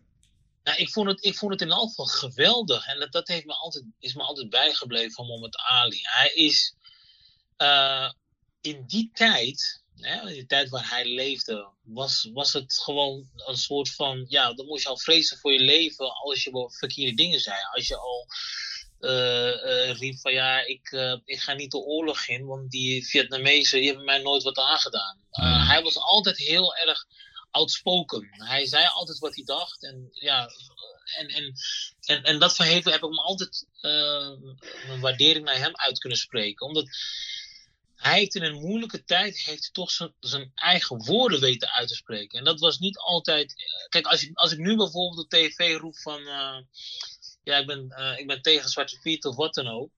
[0.69, 2.87] Nou, ik, vond het, ik vond het in elk geval geweldig.
[2.87, 6.01] En dat, dat heeft me altijd, is me altijd bijgebleven van Mohammed Ali.
[6.03, 6.75] Hij is
[7.57, 8.11] eh,
[8.61, 13.57] in die tijd, hè, in de tijd waar hij leefde, was, was het gewoon een
[13.57, 14.25] soort van.
[14.29, 17.57] Ja, dan moest je al vrezen voor je leven als je wel verkeerde dingen zei.
[17.75, 18.27] Als je al.
[19.01, 20.91] eh, eh, riep van ja, ik,
[21.25, 25.19] ik ga niet de oorlog in, want die Vietnamezen die hebben mij nooit wat aangedaan.
[25.69, 27.07] Hij was altijd heel erg
[27.51, 28.29] outspoken.
[28.31, 29.83] Hij zei altijd wat hij dacht.
[29.83, 30.49] En ja,
[31.17, 31.55] en, en,
[32.01, 34.33] en, en dat verheven heb ik me altijd eh,
[34.87, 36.67] mijn waardering naar hem uit kunnen spreken.
[36.67, 36.89] Omdat
[37.95, 42.39] hij in een moeilijke tijd heeft toch zijn, zijn eigen woorden weten uit te spreken.
[42.39, 43.55] En dat was niet altijd.
[43.89, 46.27] Kijk, als, ik als ik nu bijvoorbeeld op tv roep van.
[46.27, 46.59] eh,
[47.43, 49.91] ja, ik ben, eh, ik ben tegen Zwarte Piet of wat dan ook.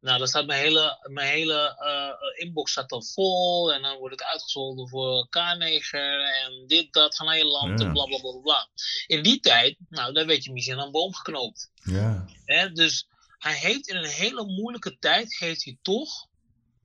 [0.00, 3.72] Nou, dan staat mijn hele, mijn hele eh, inbox staat al vol.
[3.72, 7.86] En dan word ik uitgescholden voor K-neger en dit, dat, naar je land Ja.
[7.86, 8.68] en bla bla bla bla.
[9.06, 11.70] In die tijd, nou, daar werd je misschien aan een boom geknoopt.
[11.82, 12.26] Ja?
[12.72, 13.06] Dus
[13.38, 16.26] hij heeft in een hele moeilijke tijd, heeft hij toch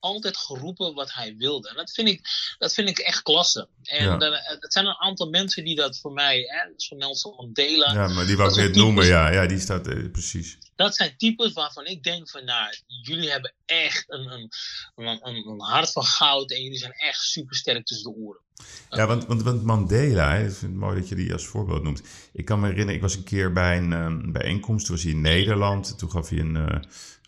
[0.06, 1.70] altijd geroepen wat hij wilde.
[1.70, 2.22] En dat vind ik,
[2.58, 3.68] dat vind ik echt klasse.
[3.84, 4.18] En Ja.
[4.60, 8.26] het zijn een aantal mensen die dat voor mij, hè, zoals Nelson Mandela, Ja, maar
[8.26, 9.06] die wou ik net noemen.
[9.06, 10.58] Ja, ja die staat eh, precies.
[10.76, 14.50] dat zijn types waarvan ik denk van, nou, jullie hebben echt een,
[14.96, 18.44] een, een, hart van goud en jullie zijn echt super sterk tussen de oren.
[18.90, 21.84] Ja, want, want, want Mandela, hè, ik vind het mooi dat je die als voorbeeld
[21.84, 22.02] noemt.
[22.34, 25.14] Ik kan me herinneren, ik was een keer bij een ehm, bijeenkomst, toen was hij
[25.14, 25.98] in Nederland.
[25.98, 26.82] Toen gaf hij een eh,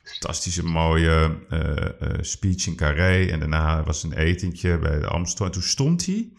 [0.07, 3.25] fantastische mooie eh, eh, speech in Carré.
[3.25, 5.45] En daarna was een etentje bij de Amstel.
[5.45, 6.31] En toen stond hij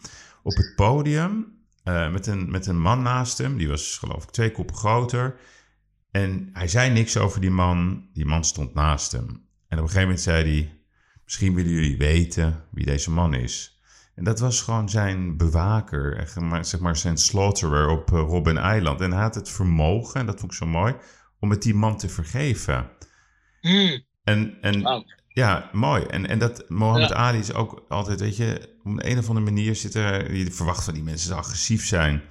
[0.43, 3.57] op het podium eh, met, een, met een man naast hem.
[3.57, 5.35] Die was geloof ik twee koppen groter.
[6.11, 8.07] En hij zei niks over die man.
[8.13, 9.27] Die man stond naast hem.
[9.67, 10.73] En op een gegeven moment zei hij...
[11.23, 13.81] Misschien willen jullie weten wie deze man is.
[14.15, 16.27] En dat was gewoon zijn bewaker,
[16.61, 19.01] zeg maar zijn slaughterer op Robben Island.
[19.01, 20.95] En hij had het vermogen, en dat vond ik zo mooi,
[21.39, 22.89] om het die man te vergeven.
[23.61, 26.03] Hmm, En, en ja, mooi.
[26.03, 27.15] En, en dat Mohammed Ja.
[27.15, 30.83] Ali is ook altijd, weet je, op een of andere manier zit er, je verwacht
[30.83, 32.21] van die mensen dat ze agressief zijn.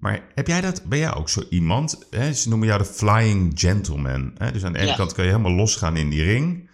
[0.00, 2.06] Maar heb jij dat, ben jij ook zo iemand?
[2.10, 2.32] Hè?
[2.32, 4.32] Ze noemen jou de flying gentleman.
[4.38, 4.52] Hè?
[4.52, 4.94] Dus aan de ene Ja.
[4.96, 6.70] kant kan je helemaal losgaan in die ring.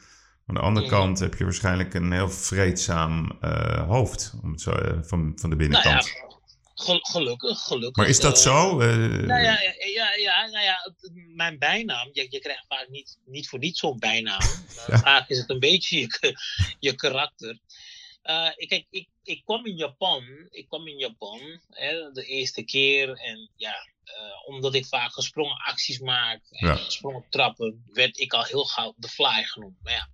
[0.47, 0.95] Aan de andere Mhm.
[0.95, 5.51] kant heb je waarschijnlijk een heel vreedzaam eh, hoofd, om het zo, eh, van, van
[5.51, 6.07] de Nou binnenkant.
[6.07, 6.32] ja,
[6.83, 7.97] gel- gelukkig, gelukkig.
[7.97, 8.81] maar is dat eh, zo?
[8.81, 10.95] Eh, Nou ja, ja, ja, ja, nou ja,
[11.35, 14.41] mijn bijnaam, je, je krijgt vaak niet, niet voor niet zo'n bijnaam.
[14.87, 14.99] Ja.
[14.99, 16.37] Vaak is het een beetje je,
[16.79, 17.59] je karakter.
[18.23, 22.63] Eh, ik, kijk, ik, ik kwam in Japan, ik kwam in Japan hè, de eerste
[22.65, 23.87] keer en ja,
[24.47, 26.77] omdat ik vaak gesprongen acties maak en Ja.
[26.77, 29.77] gesprongen trappen, werd ik al heel gauw de fly genoemd.
[29.83, 30.09] Maar ja,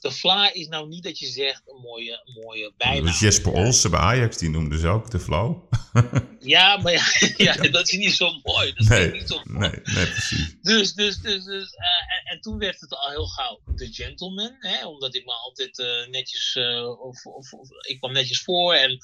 [0.00, 3.04] de fly is nou niet dat je zegt een mooie, een mooie bijnaam.
[3.06, 5.56] dus Jesper Olsen bij Ajax, die noemde ze ook de flow.
[6.40, 6.92] Ja, maar
[7.36, 8.72] ja, ja, dat is niet zo mooi.
[8.72, 9.68] Dat Nee, is niet zo mooi.
[9.68, 10.56] nee, nee, precies.
[10.62, 14.56] Dus, dus, dus, dus eh, en, en toen werd het al heel gauw de gentleman,
[14.58, 18.74] hè, omdat ik me altijd eh, netjes, eh, of, of, of- ik kwam netjes voor
[18.74, 18.98] en eh,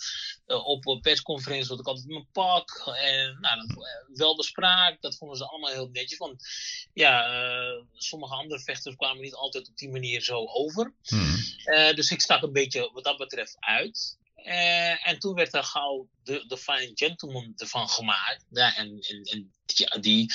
[0.46, 5.16] op een persconferentie had ik altijd mijn pak en nou, dat, eh, wel bespraakt, dat
[5.16, 6.46] vonden ze allemaal heel netjes, want
[6.92, 10.94] ja, eh, sommige andere vechters kwamen niet altijd op die manier zo over.
[11.02, 11.36] Hmm.
[11.64, 14.18] Eh, dus ik stak een beetje wat dat betreft uit.
[14.34, 18.44] Eh, en toen werd er gauw de, de Fine Gentleman ervan gemaakt.
[18.50, 20.32] Ja, en en, en ja, die,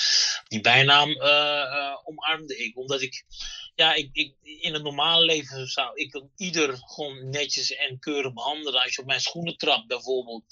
[0.47, 2.77] die bijnaam eh, eh, omarmde ik.
[2.77, 3.23] Omdat ik,
[3.75, 8.33] ja, ik, ik, in het normale leven zou ik dan ieder gewoon netjes en keurig
[8.33, 8.81] behandelen.
[8.81, 10.43] Als je op mijn schoenen trapt bijvoorbeeld,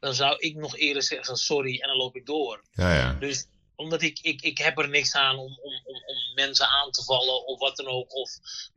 [0.00, 2.64] dan zou ik nog eerder zeggen sorry en dan loop ik door.
[2.72, 3.12] Ja, ja.
[3.12, 6.90] Dus omdat ik, ik, ik heb er niks aan om, om, om, om mensen aan
[6.90, 8.30] te vallen of wat dan ook, of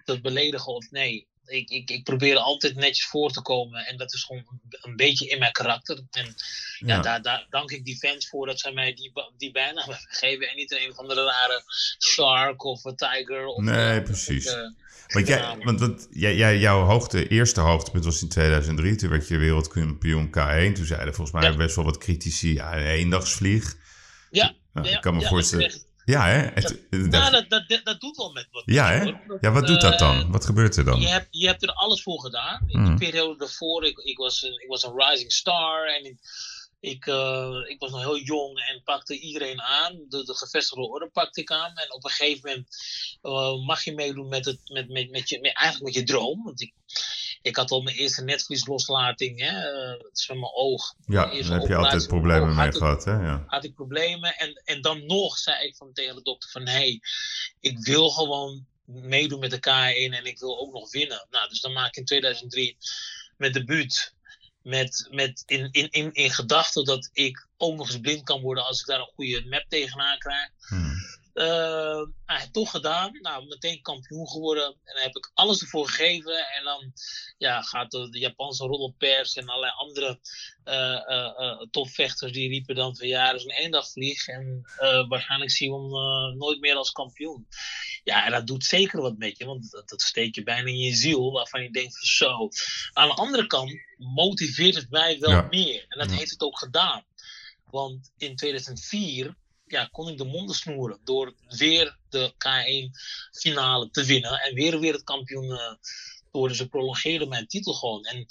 [0.05, 1.27] te beledigen of nee.
[1.45, 4.45] Ik, ik, ik probeer altijd netjes voor te komen en dat is gewoon
[4.81, 6.01] een, beetje in mijn karakter.
[6.12, 6.36] En
[6.79, 7.01] ja, Ja.
[7.01, 10.49] daar, daar dank ik die fans voor dat zij mij die, die bijnaam hebben gegeven
[10.49, 11.63] en niet een of andere rare
[11.99, 13.45] shark of een tiger.
[13.45, 14.45] Of, Nee, eh, precies.
[14.45, 14.53] eh,
[15.08, 18.95] Want, jij, want, want jij, jij, jouw hoogte, eerste hoogtepunt was in 2003.
[18.95, 20.73] Toen werd je wereldkampioen K1.
[20.75, 21.55] Toen zeiden volgens mij Ja.
[21.58, 23.75] best wel wat critici, ja, een eendagsvlieg.
[24.31, 25.71] ja, Nou, ja, ik kan me voorstellen.
[26.05, 26.37] Ja, hè?
[26.37, 28.63] Het- Nou, dat, dat, dat, doet wel met wat.
[28.65, 29.11] ja, hè?
[29.41, 30.31] Ja, wat doet dat Eh, dan?
[30.31, 30.99] Wat gebeurt er dan?
[31.01, 32.63] Je hebt, je hebt er alles voor gedaan.
[32.67, 32.91] In Mhm.
[32.91, 36.17] de periode daarvoor, ik, ik, was een, ik was een rising star en ik,
[36.79, 40.05] ik, eh, ik was nog heel jong en pakte iedereen aan.
[40.09, 41.75] De, de gevestigde orde pakte ik aan.
[41.75, 42.67] En op een gegeven moment
[43.21, 46.43] eh, mag je meedoen met, het, met, met, met, je, met, eigenlijk met je droom.
[46.43, 46.73] Want ik,
[47.45, 49.39] ik had al mijn eerste netvlieslosslating.
[49.39, 49.62] Hè?
[49.97, 50.93] dat is van mijn oog.
[51.05, 53.12] Ja, daar heb je altijd problemen oog mee gehad, hè?
[53.12, 53.43] Ja.
[53.47, 54.38] had ik problemen.
[54.38, 56.67] En, en dan nog zei ik van, tegen de dokter van...
[56.67, 57.01] hé, hey,
[57.60, 61.27] ik wil gewoon meedoen met de K1 en ik wil ook nog winnen.
[61.29, 62.77] Nou, dus dan maak ik in 2003
[63.38, 64.13] mijn debuut...
[64.62, 68.65] Met, met in, in, in, in gedachte dat ik ook nog eens blind kan worden
[68.65, 70.49] als ik daar een goede map tegenaan krijg.
[70.67, 70.93] Hmm.
[71.36, 73.17] Eh, hij heeft toch gedaan.
[73.21, 74.65] Nou, meteen kampioen geworden.
[74.65, 76.48] En dan heb ik alles ervoor gegeven.
[76.48, 76.93] En dan
[77.38, 80.19] ja, gaat de, de Japanse roddelpers en allerlei andere
[80.63, 84.28] eh, eh, topvechters die riepen dan van ja, dat is een eendagvlieg.
[84.28, 84.62] En
[85.08, 87.48] waarschijnlijk zien we hem nooit meer als kampioen.
[88.04, 90.78] Ja, en dat doet zeker wat met je, want dat, dat steekt je bijna in
[90.78, 92.50] je ziel, waarvan je denkt van zo.
[92.93, 95.48] Aan de andere kant motiveert het mij wel Ja.
[95.50, 95.86] meer.
[95.88, 96.15] En dat Ja.
[96.17, 97.06] heeft het ook gedaan.
[97.69, 102.99] Want in 2004 ja, kon ik de monden snoeren door weer de K1
[103.32, 105.73] finale te winnen en weer wereldkampioen eh,
[106.32, 106.58] te worden.
[106.58, 108.04] Ze prolongeerden mijn titel gewoon.
[108.04, 108.25] En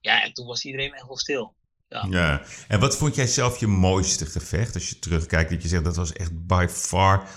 [0.00, 1.54] ja, en toen was iedereen echt wel stil.
[1.88, 2.06] Ja.
[2.10, 4.74] Ja, en wat vond jij zelf je mooiste gevecht?
[4.74, 7.28] Als je terugkijkt, dat je zegt dat was echt by far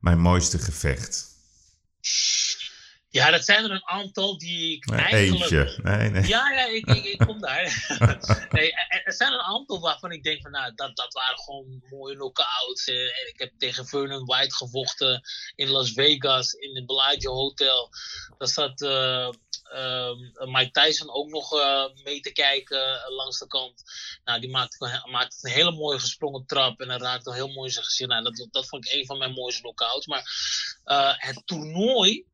[0.00, 1.32] mijn mooiste gevecht.
[3.14, 5.50] Ja, dat zijn er een aantal die ik Nee, eigenlijk...
[5.50, 5.78] Eentje.
[5.82, 6.26] Nee, nee.
[6.26, 7.86] Ja, ja, ik, ik, ik kom daar.
[8.50, 11.82] nee, er er zijn een aantal waarvan ik denk van, nou, dat, dat waren gewoon
[11.90, 12.84] mooie knockouts.
[12.84, 15.22] eh, En ik heb tegen Vernon White gevochten
[15.54, 17.90] in Las Vegas, in het Bellagio Hotel.
[18.38, 19.28] Daar zat eh,
[19.72, 20.18] ehm,
[20.50, 21.50] Mike Tyson ook nog
[22.04, 23.82] mee te kijken langs de kant.
[24.24, 27.84] Nou, die maakte, maakte een hele mooie gesprongen trap en hij raakte heel mooi zijn
[27.84, 28.10] gezicht.
[28.10, 30.06] Nou, dat, dat vond ik een van mijn mooiste knockouts.
[30.06, 30.22] Maar
[31.18, 32.32] het toernooi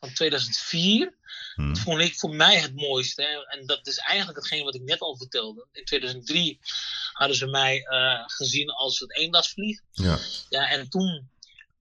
[0.00, 1.18] van 2004
[1.54, 1.68] Hm.
[1.68, 3.22] dat vond ik voor mij het mooiste.
[3.22, 3.58] hè.
[3.58, 5.66] En dat is eigenlijk hetgeen wat ik net al vertelde.
[5.72, 6.58] In 2003
[7.12, 9.80] hadden ze mij eh, gezien als het eendagsvlieg.
[9.92, 10.18] Ja.
[10.48, 11.28] Ja, en toen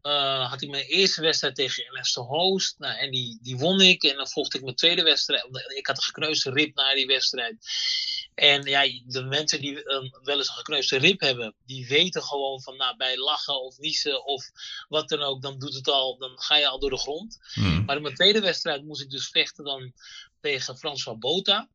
[0.01, 2.75] eh, had ik mijn eerste wedstrijd tegen Ernesto Host.
[2.77, 4.03] Nou, en die, die won ik.
[4.03, 5.45] En dan volgde ik mijn tweede wedstrijd.
[5.75, 7.55] Ik had een gekneusde rib na die wedstrijd.
[8.35, 9.73] En ja, de mensen die
[10.23, 14.25] wel eens een gekneusde rib hebben, die weten gewoon van nou, bij lachen of niezen
[14.25, 14.51] of
[14.87, 17.39] wat dan ook, dan doet het al, dan ga je al door de grond.
[17.53, 17.85] Hm.
[17.85, 19.93] Maar in mijn tweede wedstrijd moest ik dus vechten dan
[20.41, 21.69] tegen François Bota.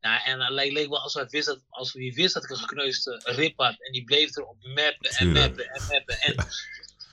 [0.00, 2.50] Nou, en het leek, leek wel alsof hij wist dat, alsof hij wist dat ik
[2.50, 3.74] een gekneusde rib had.
[3.78, 6.20] En die bleef erop meppen en meppen en meppen.
[6.20, 6.46] En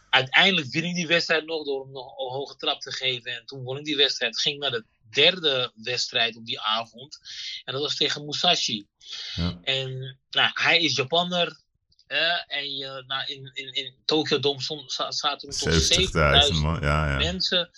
[0.10, 3.32] uiteindelijk win ik die wedstrijd nog door hem nog een hoge trap te geven.
[3.32, 4.39] En toen won ik die wedstrijd.
[4.39, 7.19] Ging naar de derde wedstrijd op die avond.
[7.63, 8.88] En dat was tegen Musashi.
[9.36, 9.60] Ja.
[9.63, 11.60] En nou, hij is Japanner.
[12.08, 16.82] eh, en je, nou, in, in, in Tokyo Dome stond, zaten er tot 70.000 man.
[16.82, 17.17] Ja, ja.
[17.17, 17.69] mensen.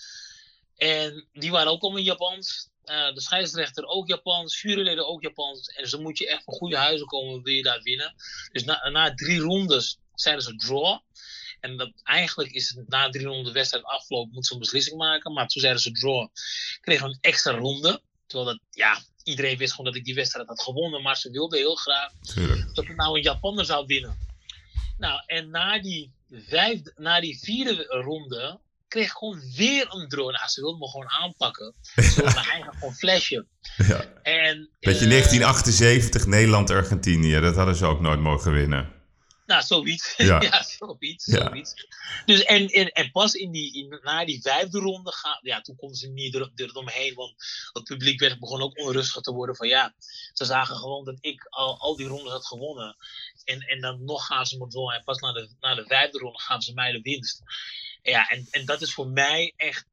[0.76, 2.72] En die waren ook allemaal Japans.
[2.84, 5.68] Eh, de scheidsrechter ook Japans, juryleden ook Japans.
[5.68, 8.16] En ze moet je echt van goede huizen komen, wil je daar winnen.
[8.52, 11.00] Dus na, na drie rondes zeiden ze draw.
[11.64, 14.98] En dat, eigenlijk is het na drie ronden de wedstrijd afgelopen, moeten ze een beslissing
[14.98, 15.34] maken.
[15.34, 16.28] Maar toen zeiden ze draw,
[16.82, 18.02] kregen we een extra ronde.
[18.28, 21.02] Terwijl dat, ja, iedereen wist gewoon dat ik die wedstrijd had gewonnen.
[21.02, 22.76] Maar ze wilden heel graag Tuurlijk.
[22.76, 24.18] dat ik nou een Japaner zou winnen.
[24.98, 30.32] Nou, en na die, vijfde, na die vierde ronde kreeg ik gewoon weer een drone.
[30.32, 31.74] Nou, ze wilden me gewoon aanpakken.
[31.82, 33.48] Ze wilden me eigenlijk gewoon flashen.
[33.78, 34.00] Ja.
[34.24, 37.40] En, Beetje eh, 1978, Nederland-Argentinië.
[37.40, 39.02] Dat hadden ze ook nooit mogen winnen.
[39.54, 40.14] Nou, zoiets.
[40.30, 40.42] Ja.
[40.42, 41.26] Ja, zoiets.
[41.26, 41.46] Ja.
[41.46, 41.74] zoiets.
[42.26, 45.98] Dus en, en, en pas in die, in, na die vijfde ronde, ja, toen konden
[45.98, 47.14] ze niet er, eromheen.
[47.14, 47.34] Want
[47.72, 49.56] het publiek werd, begon ook onrustig te worden.
[49.56, 49.94] Van ja,
[50.34, 52.96] ze zagen gewoon dat ik al, al die rondes had gewonnen.
[53.44, 54.92] En, en dan nog gaan ze me door.
[54.92, 57.42] En pas na de, na de vijfde ronde gaan ze mij de winst.
[58.02, 59.86] Ja, en, en dat is voor mij echt.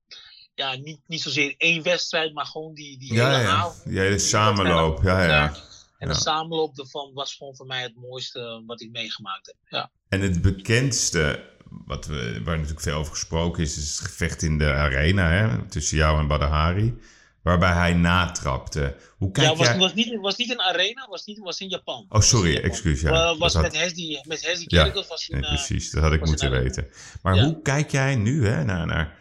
[0.54, 3.50] Ja, niet, niet zozeer één wedstrijd, maar gewoon die, die Ja, hele ja.
[3.50, 3.84] avond.
[3.84, 5.02] Die hele samenloop.
[5.02, 5.54] Ja, ja.
[6.00, 9.56] En de samenloop ervan was gewoon voor mij het mooiste wat ik meegemaakt heb.
[9.68, 9.90] Ja.
[10.08, 11.44] En het bekendste,
[11.86, 15.68] wat we, waar natuurlijk veel over gesproken is, is het gevecht in de arena hè,
[15.68, 16.98] tussen jou en Badahari.
[17.42, 18.96] Waarbij hij natrapte.
[19.16, 19.78] Hoe kijk ja, was, jij...
[19.78, 22.06] was, niet, was niet in Arena, was, niet, was in Japan.
[22.08, 23.10] Oh, sorry, excuus, ja.
[23.10, 24.92] Wa- was met had- Hesdy, met Hesdy Ja.
[24.92, 26.88] Was in, Nee, eh, precies, dat had ik moeten weten.
[27.22, 27.44] Maar Ja.
[27.44, 29.18] hoe kijk jij nu hè, naar, naar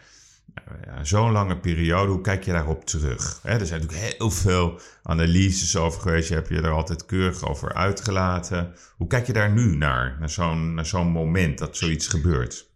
[0.84, 3.40] ja, zo'n lange periode, hoe kijk je daarop terug?
[3.42, 7.74] Er zijn natuurlijk heel veel analyses over geweest, je hebt je er altijd keurig over
[7.74, 8.74] uitgelaten.
[8.96, 12.69] Hoe kijk je daar nu naar, naar zo'n, naar zo'n moment dat zoiets gebeurt?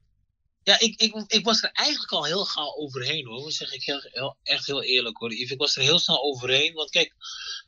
[0.65, 3.43] Ja, ik, ik, ik was er eigenlijk al heel gauw overheen hoor.
[3.43, 5.33] Dat zeg ik heel, heel, echt heel eerlijk hoor.
[5.33, 6.75] Ik was er heel snel overheen.
[6.75, 7.15] Want kijk,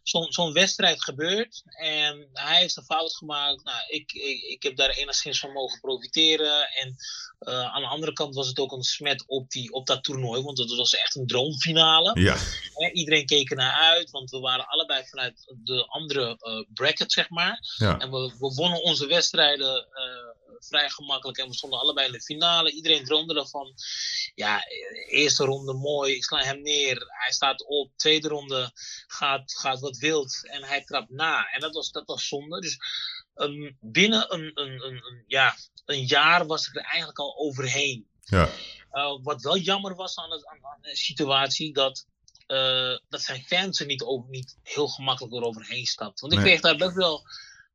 [0.03, 1.63] zo'n zo'n wedstrijd gebeurt.
[1.65, 3.65] En hij heeft een fout gemaakt.
[3.65, 6.69] Nou, ik, ik, ik heb daar enigszins van mogen profiteren.
[6.69, 6.97] En
[7.39, 10.43] eh, aan de andere kant was het ook een smet op, die, op dat toernooi.
[10.43, 12.21] Want het was echt een droomfinale.
[12.21, 12.37] Ja,
[12.75, 14.11] Hè, iedereen keek er naar uit.
[14.11, 17.59] Want we waren allebei vanuit de andere eh, bracket, zeg maar.
[17.77, 17.99] ja.
[17.99, 22.21] En we, we wonnen onze wedstrijden eh, vrij gemakkelijk en we stonden allebei in de
[22.23, 22.73] finale.
[22.73, 23.75] Iedereen droomde ervan.
[24.35, 27.05] Ja, eh, eerste ronde mooi, ik sla hem neer.
[27.09, 27.91] Hij staat op.
[27.97, 28.71] Tweede ronde
[29.07, 31.51] gaat, gaat wat wild en hij trapt na.
[31.51, 32.61] En dat was, dat was zonde.
[32.61, 32.77] Dus
[33.35, 38.09] ehm, binnen een, een, een, een, ja, een jaar was ik er eigenlijk al overheen.
[38.25, 38.49] ja.
[38.93, 42.07] Uh, wat wel jammer was aan, het, aan, aan de situatie, dat,
[42.47, 46.21] uh, dat zijn fans er niet, over, niet heel gemakkelijk eroverheen stapt.
[46.21, 46.49] Want ik Nee.
[46.49, 47.23] kreeg daar best wel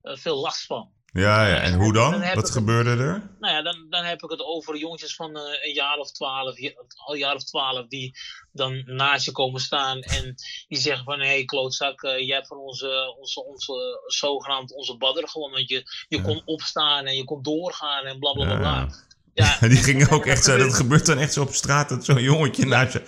[0.04, 0.92] uh, veel last van.
[1.14, 1.56] Ja, ja.
[1.56, 3.30] En hoe Dan Wat gebeurde er?
[3.40, 6.56] Nou ja, dan, dan heb ik het over jongetjes van uh, een jaar of twaalf,
[7.06, 8.18] al een jaar of twaalf, die
[8.52, 10.36] dan naast je komen staan en
[10.68, 14.98] die zeggen van, hé hey, klootzak, uh, jij hebt van onze, onze, onze zogenaamd onze
[14.98, 16.24] badder gewoon, want je, je Ja.
[16.24, 18.58] kon opstaan en je kon doorgaan en bla bla bla.
[18.58, 18.76] bla.
[19.34, 19.58] Ja.
[19.60, 22.06] Ja, Die gingen ook echt zo, dat gebeurt- gebeurt dan echt zo op straat, dat
[22.06, 23.04] zo'n jongetje naast je...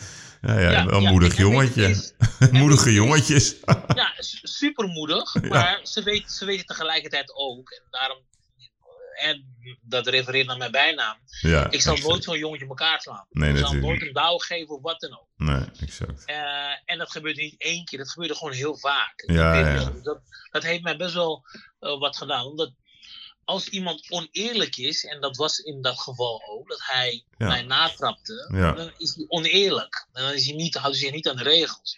[0.45, 1.89] Ja, ja, een moedig jongetje.
[1.89, 2.13] is-
[2.51, 3.55] Moedige jongetjes.
[3.95, 8.17] Ja, super moedig, maar ze, weet, ze weten tegelijkertijd ook, en daarom,
[9.13, 12.09] en dat refereert naar mijn bijnaam, ja, ik zal exact.
[12.11, 13.25] nooit zo'n jongetje elkaar slaan.
[13.29, 15.27] Nee, ik zal nooit een douw geven of wat dan ook.
[15.35, 16.25] Nee, exact.
[16.25, 16.35] Eh,
[16.85, 19.23] en dat gebeurt niet één keer, dat gebeurde gewoon heel vaak.
[19.25, 21.43] Ja, dat, dat heeft mij best wel
[21.79, 22.71] eh, wat gedaan, omdat
[23.45, 27.47] als iemand oneerlijk is, en dat was in dat geval ook, dat hij Ja.
[27.47, 28.71] mij natrapte, Ja.
[28.71, 30.07] dan is hij oneerlijk.
[30.13, 31.97] En dan is hij niet, houdt hij zich niet aan de regels.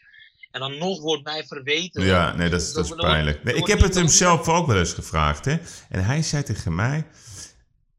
[0.51, 2.03] En dan nog wordt mij verweten.
[2.03, 3.43] Ja, nee, dat is, dat is pijnlijk.
[3.43, 5.45] Nee, ik heb het hem zelf ook wel eens gevraagd.
[5.45, 5.57] Hè?
[5.89, 7.05] En hij zei tegen mij...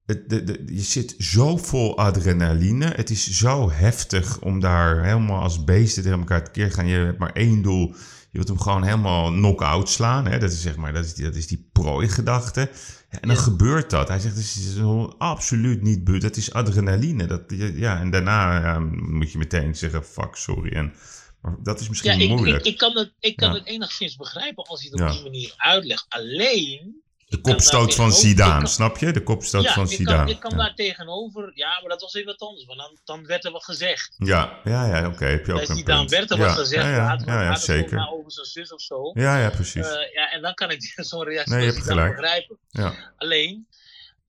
[0.06, 2.86] Het, de, de, je zit zo vol adrenaline.
[2.86, 6.86] Het is zo heftig om daar helemaal als beesten tegen elkaar te keer te gaan.
[6.86, 7.88] Je hebt maar één doel.
[8.30, 10.26] Je wilt hem gewoon helemaal knock-out slaan.
[10.26, 10.38] Hè?
[10.38, 12.60] Dat is zeg maar, dat is die, dat is die prooi-gedachte.
[13.10, 13.42] Ja, en dan Ja.
[13.42, 14.08] gebeurt dat.
[14.08, 14.76] Hij zegt, het is
[15.18, 16.20] absoluut niet but.
[16.20, 17.26] Dat is adrenaline.
[17.26, 17.42] Dat,
[17.74, 20.72] ja, en daarna ja, moet je meteen zeggen, fuck, sorry.
[20.72, 20.94] En,
[21.42, 22.64] maar dat is misschien ik, moeilijk.
[22.64, 25.54] ik, ik kan, het, ik kan het enigszins begrijpen als je het op die manier
[25.56, 26.06] uitlegt.
[26.08, 27.04] Alleen.
[27.26, 29.10] De kopstoot van Zidane, snap je?
[29.12, 30.30] De kopstoot ja, van ik kan, Zidane.
[30.30, 30.56] ik kan ja.
[30.56, 31.50] daar tegenover.
[31.54, 32.66] Ja, maar dat was even wat anders.
[32.66, 34.14] Want dan, dan werd er wat gezegd.
[34.18, 36.10] ja, ja, ja, oké, heb je ook Bij een Zidane punt.
[36.10, 36.84] werd er ja, wat gezegd.
[36.84, 38.08] Ja, ja, ja, zeker.
[38.08, 39.10] over zijn zus of zo.
[39.14, 39.86] Ja, ja, precies.
[39.86, 42.20] Eh, ja, en dan kan ik zo'n reactie Nee, je van hebt Zidane gelijk.
[42.20, 42.58] begrijpen.
[42.68, 43.12] ja.
[43.16, 43.66] Alleen,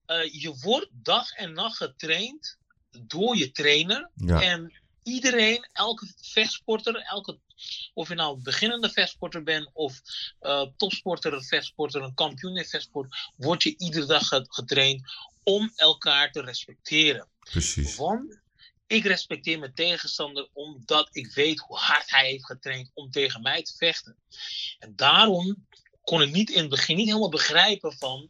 [0.05, 2.57] eh, je wordt dag en nacht getraind
[3.07, 4.09] door je trainer.
[4.15, 4.41] Ja.
[4.41, 4.73] En
[5.07, 7.39] iedereen, elke vechtsporter, elke,
[7.93, 10.01] of je nou beginnende vechtsporter bent of
[10.39, 15.01] eh, topsporter, een vechtsporter, een kampioen in vechtsport, word je iedere dag ge- getraind
[15.43, 17.29] om elkaar te respecteren.
[17.39, 17.95] precies.
[17.95, 18.39] Want
[18.87, 23.61] ik respecteer mijn tegenstander omdat ik weet hoe hard hij heeft getraind om tegen mij
[23.63, 24.17] te vechten.
[24.79, 25.67] En daarom
[26.01, 28.29] kon ik niet in het begin niet helemaal begrijpen van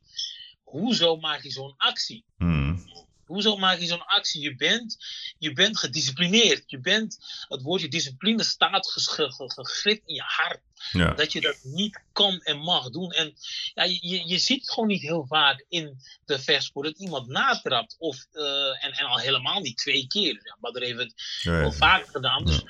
[0.64, 2.26] hoezo maak je zo'n actie?
[2.38, 2.86] Hmm.
[3.28, 4.42] Hoezo maak je zo'n actie?
[4.42, 4.98] Je bent,
[5.38, 6.64] je bent gedisciplineerd.
[6.66, 8.92] Je bent, het woordje discipline staat
[9.32, 10.60] gegrift in je hart.
[10.92, 11.14] Ja.
[11.14, 13.12] Dat je dat niet kan en mag doen.
[13.12, 13.34] En
[13.74, 17.28] ja, je, je, je ziet het gewoon niet heel vaak in de vechtsport dat iemand
[17.28, 17.96] natrapt.
[18.00, 20.34] Of, eh, en, en al helemaal niet twee keer.
[20.44, 22.46] Ja, Badr heeft het Ja, wel vaker gedaan.
[22.46, 22.64] Dus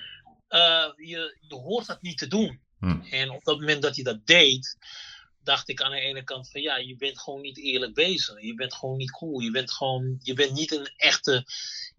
[0.48, 2.60] eh, je, je hoort dat niet te doen.
[2.80, 3.02] Hm.
[3.10, 4.78] En op dat moment dat hij dat deed,
[5.48, 8.42] dacht ik aan de ene kant van ja, je bent gewoon niet eerlijk bezig.
[8.42, 9.40] Je bent gewoon niet cool.
[9.40, 11.46] Je bent gewoon, je bent niet een echte,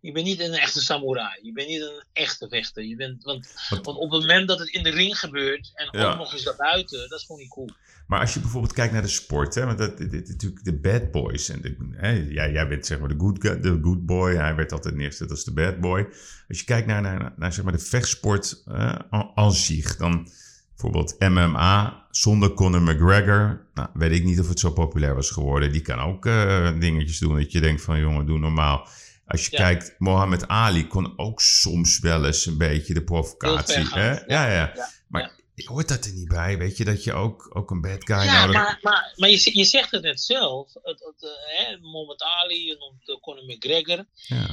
[0.00, 1.38] je bent niet een echte samurai.
[1.42, 2.84] Je bent niet een echte vechter.
[2.84, 6.10] Je bent, want, want op het moment dat het in de ring gebeurt en Ja.
[6.10, 7.70] ook nog eens daarbuiten, dat is gewoon niet cool.
[8.06, 10.78] Maar als je bijvoorbeeld kijkt naar de sport, hè, want dat, dit, dit- natuurlijk de
[10.78, 11.48] bad boys.
[11.48, 14.72] En de, hè, jij, jij bent zeg maar de good, de good boy, hij werd
[14.72, 16.08] altijd neergezet als de bad boy.
[16.48, 18.98] Als je kijkt naar, naar, naar zeg maar de vechtsport eh,
[19.34, 20.28] aan zich, dan
[20.70, 23.66] bijvoorbeeld MMA zonder Conor McGregor.
[23.74, 25.72] Nou, weet ik niet of het zo populair was geworden.
[25.72, 28.88] Die kan ook eh, dingetjes doen dat je denkt van jongen, doe normaal.
[29.26, 29.58] Als je Ja.
[29.58, 33.86] kijkt, Mohammed Ali kon ook soms wel eens een beetje de provocatie.
[33.88, 34.10] Hè?
[34.10, 34.72] Ja, ja.
[34.74, 36.58] Ja, Maar hoort dat er niet bij?
[36.58, 39.50] Weet je dat je ook, ook een bad guy Ja, nodig maar, maar, maar je,
[39.58, 40.72] je zegt het net zelf.
[40.74, 44.04] Het, het, eh, hè, Muhammad Ali, je noemt uh, Conor McGregor.
[44.14, 44.46] Ja.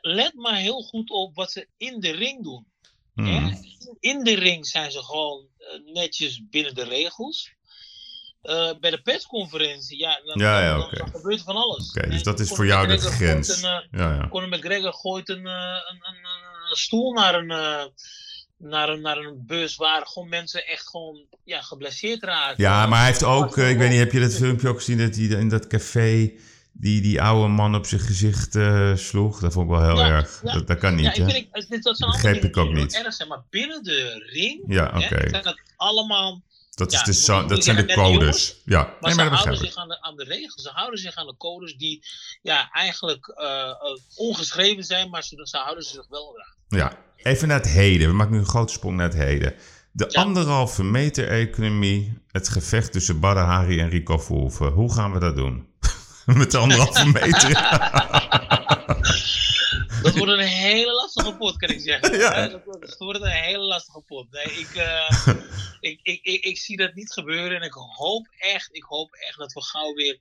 [0.00, 2.66] Let maar heel goed op wat ze in de ring doen.
[3.16, 3.26] Mm.
[3.26, 3.56] hè.
[4.00, 7.54] In- de ring zijn ze gewoon eh, netjes binnen de regels.
[8.42, 11.88] Eh, bij de persconferentie, ja, dan, Ja, ja, dan gebeurt van alles.
[11.88, 13.48] Oké, dus En dat is voor jou de grens.
[13.62, 14.28] Een, eh, Ja, ja.
[14.28, 16.26] Conor McGregor gooit een, een, een,
[16.70, 17.46] een stoel naar een,
[18.58, 22.62] naar, een, naar een bus waar gewoon mensen echt gewoon ja, geblesseerd raken.
[22.62, 25.14] ja, maar hij heeft ook, ik weet niet, heb je dat filmpje ook gezien dat
[25.16, 26.32] hij in dat café
[26.80, 29.40] die, die oude man op zijn gezicht eh, sloeg?
[29.40, 30.40] Dat vond ik wel heel Ja, erg.
[30.44, 30.52] ja.
[30.52, 31.24] Dat, dat kan niet, ja, ik hè?
[31.30, 31.36] vind,
[31.70, 33.04] ik, dat zijn Begreep allemaal ik ook niet.
[33.04, 35.28] erg zijn, maar binnen de ring Ja, oké.
[35.28, 36.42] zijn dat allemaal
[36.74, 38.62] Dat, is de zo- dat zijn de codes.
[38.64, 40.98] Ja, Maar nee, ze maar dat houden zich aan de, aan de regels, ze houden
[41.00, 42.04] zich aan de codes die
[42.42, 43.74] ja, eigenlijk eh, eh,
[44.14, 46.78] ongeschreven zijn, maar ze, ze houden zich wel aan.
[46.78, 48.08] Ja, even naar het heden.
[48.08, 49.54] We maken nu een grote sprong naar het heden.
[49.92, 50.20] De Ja.
[50.22, 54.72] anderhalve meter economie, het gevecht tussen Badr Hari en Rico Verhoeven.
[54.72, 55.66] Hoe gaan we dat doen?
[56.40, 57.52] Met de anderhalve meter.
[60.02, 62.18] Dat wordt een hele lastige pot, kan ik zeggen.
[62.18, 62.48] Ja.
[62.48, 64.30] Dat, wordt- dat wordt een hele lastige pot.
[64.30, 65.26] Nee, ik, eh,
[65.90, 69.38] ik, ik, ik, ik zie dat niet gebeuren en ik hoop echt, ik hoop echt
[69.38, 70.18] dat we gauw weer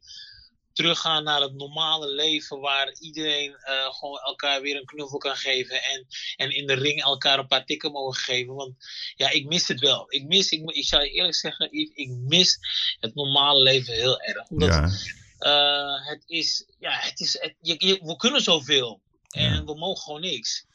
[0.73, 5.83] teruggaan naar het normale leven waar iedereen eh, gewoon elkaar weer een knuffel kan geven
[5.83, 8.53] en, en in de ring elkaar een paar tikken mogen geven.
[8.55, 8.73] Want
[9.15, 10.05] ja, ik mis het wel.
[10.09, 12.57] Ik mis, ik, ik zou je eerlijk zeggen, ik, ik mis
[12.99, 14.47] het normale leven heel erg.
[14.49, 14.89] Omdat Ja,
[15.38, 19.63] eh, het is, ja, het is, het, je, je- we kunnen zoveel en Ja.
[19.63, 20.65] we mogen gewoon niks.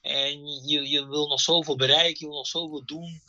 [0.00, 3.22] En je, je wil nog zoveel bereiken, je wil nog zoveel doen.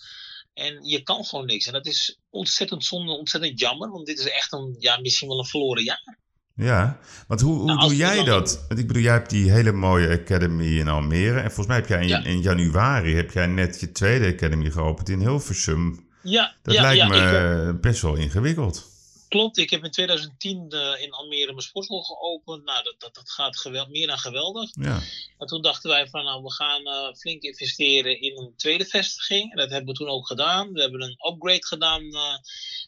[0.53, 1.65] En je kan gewoon niks.
[1.67, 3.89] En dat is ontzettend zonde, ontzettend jammer.
[3.91, 6.17] Want dit is echt een, ja, misschien wel een verloren jaar.
[6.55, 6.99] ja.
[7.27, 8.65] Want hoe, hoe Nou, doe jij dan- dat?
[8.67, 11.35] Want ik bedoel, jij hebt die hele mooie academy in Almere.
[11.39, 12.23] En volgens mij heb jij in, Ja.
[12.23, 16.07] in januari heb jij net je tweede academy geopend in Hilversum.
[16.23, 18.91] Ja, Dat ja, lijkt ja, me ik, eh, best wel ingewikkeld.
[19.33, 19.57] Klopt.
[19.57, 22.63] Ik heb in 2010 eh, in Almere mijn sportschool geopend.
[22.63, 24.69] Nou, dat, dat, dat gaat geweld, meer dan geweldig.
[24.73, 25.01] Ja,
[25.37, 29.51] En toen dachten wij van, nou, we gaan eh, flink investeren in een tweede vestiging.
[29.51, 30.71] En dat hebben we toen ook gedaan.
[30.73, 32.37] We hebben een upgrade gedaan eh,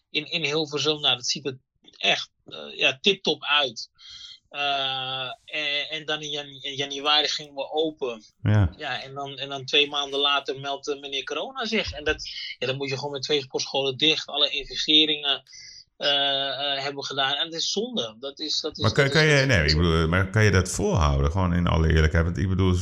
[0.10, 1.00] in, in Hilversum.
[1.00, 1.58] Nou, dat ziet er
[1.98, 2.30] echt
[2.76, 3.89] ja, tip-top uit.
[4.50, 8.24] Uh, en, en, dan in, jan in, januari gingen we open.
[8.41, 8.74] Ja.
[8.78, 11.91] Ja, en, dan, en dan twee maanden later meldt meneer Corona zich.
[11.91, 14.28] En dat, ja, dan moet je gewoon met twee sportscholen dicht.
[14.28, 15.43] Alle investeringen
[15.98, 17.34] hebben gedaan.
[17.34, 18.16] En dat is zonde.
[18.20, 20.43] Dat is, dat is, maar kan, dat kan, is, je, nee, ik bedoel, maar kan
[20.43, 21.32] je dat volhouden?
[21.32, 22.26] Gewoon in alle eerlijkheid.
[22.26, 22.76] Want ik bedoel,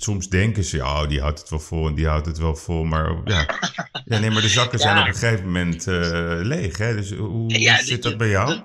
[0.00, 2.84] soms denken ze, oh, die houdt het wel vol en die houdt het wel vol.
[2.84, 3.46] Maar ja,
[4.04, 5.84] ja nee, maar de zakken zijn op een gegeven moment
[6.46, 6.78] leeg.
[6.78, 6.94] Hè?
[6.94, 8.60] Dus hoe Ja, zit dat bij jou?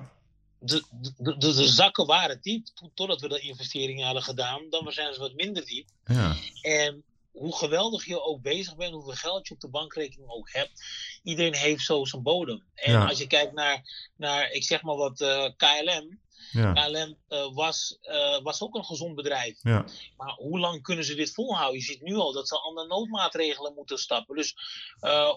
[0.59, 4.61] de, de, de, de, zakken waren diep to- totdat we de investeringen hadden gedaan.
[4.69, 5.87] Dan zijn ze wat minder diep.
[6.05, 10.51] Ja, En hoe geweldig je ook bezig bent, hoeveel geld je op de bankrekening ook
[10.51, 10.83] hebt,
[11.23, 12.63] iedereen heeft zo zijn bodem.
[12.75, 13.05] En Ja.
[13.05, 13.81] als je kijkt naar,
[14.15, 16.19] naar ik zeg maar wat, eh, KLM.
[16.51, 19.59] ja, KLM eh, was, eh, was ook een gezond bedrijf.
[19.63, 19.85] ja.
[20.17, 21.79] Maar hoe lang kunnen ze dit volhouden?
[21.79, 24.35] Je ziet nu al dat ze andere noodmaatregelen moeten stappen.
[24.35, 24.55] Dus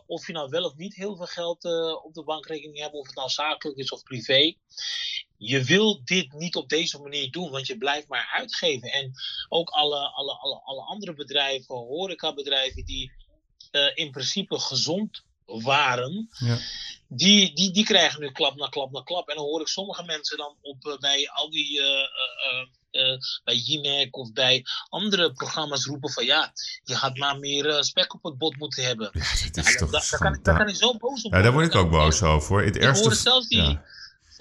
[0.06, 1.64] of je nou wel of niet heel veel geld
[2.04, 4.54] op de bankrekening hebt, of het nou zakelijk is of privé.
[5.44, 8.92] Je wil dit niet op deze manier doen, want je blijft maar uitgeven.
[8.92, 9.12] En
[9.48, 13.12] ook alle, alle, alle, alle andere bedrijven, horecabedrijven, die
[13.70, 16.58] eh, in principe gezond waren, Ja.
[17.08, 19.28] die, die, die krijgen nu klap na klap na klap.
[19.28, 22.00] En dan hoor ik sommige mensen dan op, eh, bij al die, eh,
[22.90, 26.52] eh, bij of bij andere programma's roepen van ja,
[26.84, 29.10] je had maar meer spek op het bot moeten hebben.
[29.12, 29.20] Ja,
[29.52, 31.66] dat Ja, is daar, kan, ik- daar kan ik zo boos op Ja, daar word
[31.66, 32.48] ik ook boos over.
[32.48, 32.62] hoor.
[32.64, 33.02] Het Ik ergste...
[33.04, 33.84] hoorde zelfs die, ja.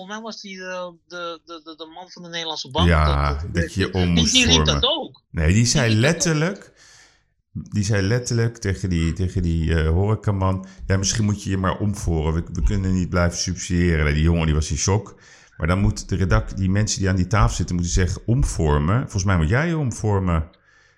[0.01, 2.87] Volgens mij was die de, de, de, de, de man van de Nederlandse bank.
[2.87, 5.23] Ja, dat, dat je om moest die riep dat ook.
[5.31, 6.71] Nee, die zei Die- letterlijk...
[7.53, 10.65] Die zei letterlijk tegen die, tegen die eh, horecaman...
[10.87, 12.33] Ja, misschien moet je je maar omvoeren.
[12.33, 14.13] We, we kunnen niet blijven subsidiëren.
[14.13, 15.15] Die jongen die was in shock.
[15.57, 17.75] Maar dan moet de redact, die mensen die aan die tafel zitten...
[17.75, 18.99] moeten zeggen omvormen.
[19.01, 20.49] Volgens mij moet jij je omvormen.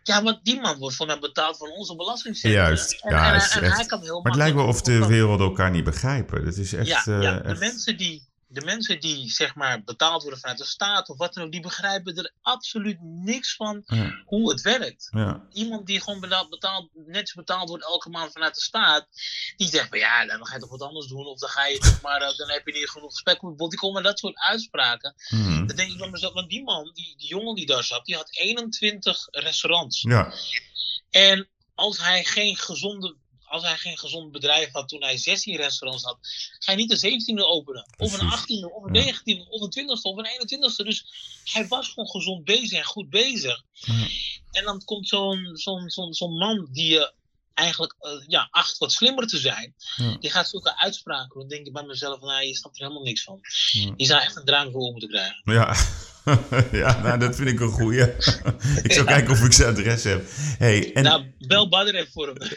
[0.04, 2.60] Ja, want die man wordt van hem betaald van onze belastingcenten.
[2.60, 3.00] Juist.
[3.02, 5.48] En, Ja, en, en echt- hij kan heel Maar het lijkt wel of de werelden
[5.48, 6.46] elkaar niet begrijpen.
[6.46, 6.88] Dat is echt...
[6.88, 7.36] ja, eh, ja.
[7.38, 11.18] De, echt- mensen die, de mensen die zeg maar betaald worden vanuit de staat of
[11.18, 15.08] wat dan ook, die begrijpen er absoluut niks van Ja, hoe het werkt.
[15.12, 15.48] ja.
[15.52, 19.08] Iemand die gewoon betaald, betaald, netjes betaald wordt elke maand vanuit de staat,
[19.58, 21.78] die zegt van ja, dan ga je toch wat anders doen of dan ga je
[21.78, 23.70] toch maar, eh, dan heb je niet genoeg bot.
[23.70, 25.16] Die komen met dat soort uitspraken.
[25.30, 25.66] Mhm.
[25.66, 28.16] Dan denk ik bij mezelf, want die man, die, die jongen die daar zat, die
[28.16, 30.02] had 21 restaurants.
[30.02, 30.34] Ja,
[31.10, 33.16] En als hij geen gezonde.
[33.54, 36.18] Als hij geen gezond bedrijf had toen hij 16 restaurants had,
[36.60, 37.88] ga je niet de 17e openen.
[37.98, 38.64] Of een Precies.
[38.64, 39.14] 18e, of een Ja.
[39.14, 40.86] 19e, of een 20e, of een 21e.
[40.86, 41.06] Dus
[41.44, 43.64] hij was gewoon gezond bezig en goed bezig.
[43.72, 44.08] Ja.
[44.52, 47.14] En dan komt zo'n zo'n zo'n zo'n man die je
[47.54, 49.76] eigenlijk eh, ja, acht wat slimmer te zijn.
[49.96, 50.18] Ja.
[50.20, 51.40] Die gaat zulke uitspraken.
[51.40, 53.40] Dan denk ik bij mezelf, nou, je snapt er helemaal niks van.
[53.72, 53.92] Ja.
[53.92, 55.42] Die zou echt een voor moeten krijgen.
[55.44, 55.76] Ja,
[56.72, 58.02] ja nou, dat vind ik een goeie.
[58.84, 60.24] ik zal kijken of ik zijn adres heb.
[60.58, 61.04] Hey, en...
[61.04, 62.36] Nou, bel Badr even voor hem.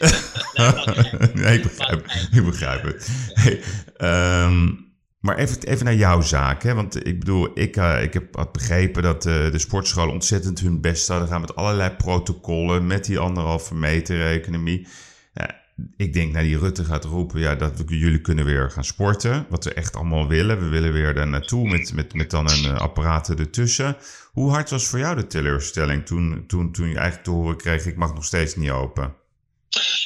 [0.54, 3.08] nee, maar- nee, ik begrijp, ik begrijp het.
[3.32, 3.60] Hey,
[3.96, 4.84] ehm,
[5.20, 6.62] maar even, even naar jouw zaak.
[6.62, 6.74] Hè?
[6.74, 10.80] Want ik bedoel, ik, eh, ik heb had begrepen dat eh, de sportscholen ontzettend hun
[10.80, 14.86] best hadden gaan met allerlei protocollen, met die anderhalve meter economie.
[15.32, 15.60] Ja,
[15.96, 19.46] ik denk, nou, die Rutte gaat roepen, ja, dat we, jullie kunnen weer gaan sporten.
[19.48, 20.58] Wat we echt allemaal willen.
[20.58, 23.96] We willen weer daar naartoe met, met, met dan een uh, apparaat ertussen.
[24.32, 27.86] Hoe hard was voor jou de teleurstelling toen, toen, toen je eigenlijk te horen kreeg,
[27.86, 29.14] ik mag nog steeds niet open?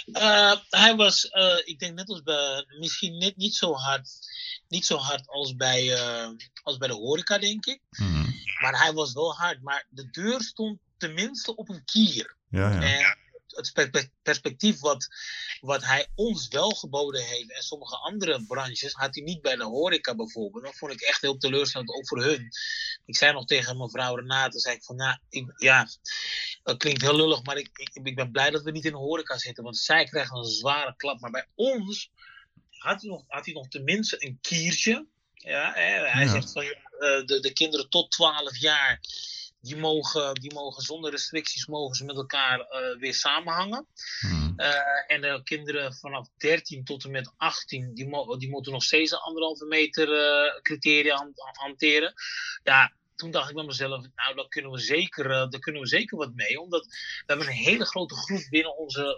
[0.07, 4.09] Uh, hij was, uh, ik denk net als bij, misschien net niet zo hard,
[4.69, 6.29] niet zo hard als bij, uh,
[6.63, 7.81] als bij de horeca, denk ik.
[7.91, 8.35] Hmm.
[8.61, 9.63] Maar hij was wel hard.
[9.63, 12.37] Maar de deur stond tenminste op een kier.
[12.49, 12.81] Ja, ja.
[12.81, 13.17] En
[13.69, 15.09] het perspectief wat,
[15.61, 19.65] wat hij ons wel geboden heeft en sommige andere branches had hij niet bij de
[19.65, 20.65] horeca bijvoorbeeld.
[20.65, 22.49] Dat vond ik echt heel teleurstellend, ook voor hun.
[23.07, 25.89] Ik zei nog tegen mevrouw Renate, zei ik van, nou, ik, ja,
[26.63, 28.99] dat klinkt heel lullig, maar ik, ik, ik, ben blij dat we niet in de
[28.99, 31.21] horeca zitten, want zij krijgen een zware klap.
[31.21, 32.11] Maar bij ons
[32.71, 35.07] had hij nog, had hij nog tenminste een kiertje.
[35.35, 36.31] Ja, hij Ja.
[36.31, 39.01] zegt van, eh, de, de kinderen tot 12 jaar,
[39.61, 43.87] die mogen, die mogen zonder restricties mogen ze met elkaar uh, weer samenhangen.
[44.21, 44.55] Hmm.
[44.57, 44.71] Uh,
[45.07, 49.11] en de kinderen vanaf 13 tot en met 18, die, mo die moeten nog steeds
[49.11, 52.13] de anderhalve meter uh, criteria han hanteren.
[52.63, 56.19] Ja, toen dacht ik bij mezelf, nou, daar kunnen we zeker, daar kunnen we zeker
[56.19, 56.61] wat mee.
[56.61, 59.17] Omdat we hebben een hele grote groep binnen onze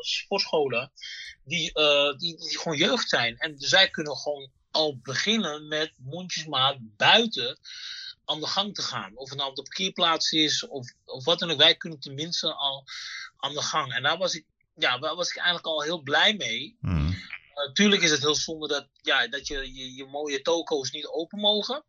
[0.00, 0.92] sportscholen
[1.44, 1.72] die,
[2.16, 3.36] die, die gewoon jeugd zijn.
[3.36, 7.58] En zij kunnen gewoon al beginnen met mondjesmaat buiten
[8.32, 9.16] aan de gang te gaan.
[9.16, 11.58] Of het nou op de parkeerplaats is of, of wat dan ook.
[11.58, 12.84] Wij kunnen tenminste al
[13.36, 13.94] aan de gang.
[13.94, 16.76] En daar was ik, ja, daar was ik eigenlijk al heel blij mee.
[16.80, 17.20] Hmm.
[17.54, 21.38] Natuurlijk is het heel zonde dat, ja, dat je, je, je mooie toko's niet open
[21.38, 21.84] mogen.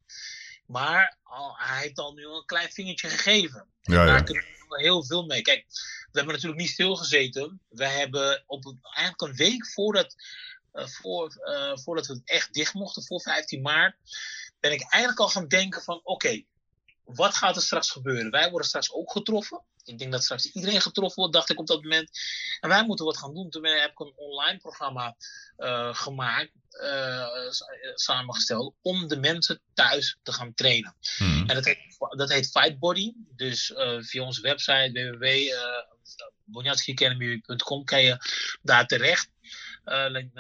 [0.65, 3.67] Maar al, hij heeft al nu een klein vingertje gegeven.
[3.81, 4.23] Ja, en daar ja.
[4.23, 5.41] kunnen we heel veel mee.
[5.41, 5.65] Kijk,
[6.11, 7.61] we hebben natuurlijk niet stilgezeten.
[7.69, 10.15] We hebben op een, eigenlijk een week voordat,
[10.73, 13.95] uh, voor, uh, voordat we echt dicht mochten, voor 15 maart.
[14.63, 16.43] Ben ik eigenlijk al gaan denken van oké,
[17.03, 18.31] wat gaat er straks gebeuren?
[18.31, 19.63] Wij worden straks ook getroffen.
[19.83, 22.19] Ik denk dat straks iedereen getroffen wordt, dacht ik op dat moment.
[22.59, 23.49] En wij moeten wat gaan doen.
[23.49, 25.15] Toen heb ik een online programma
[25.57, 27.27] uh, gemaakt, uh,
[27.93, 30.95] samengesteld, om de mensen thuis te gaan trainen.
[31.17, 31.49] Hmm.
[31.49, 33.13] En dat heet, dat heet Fight Body.
[33.35, 35.17] Dus uh, via onze website
[36.45, 38.17] www.bonjatskiacademy.com kan je
[38.61, 39.32] daar terecht.
[39.85, 40.31] Uh, en,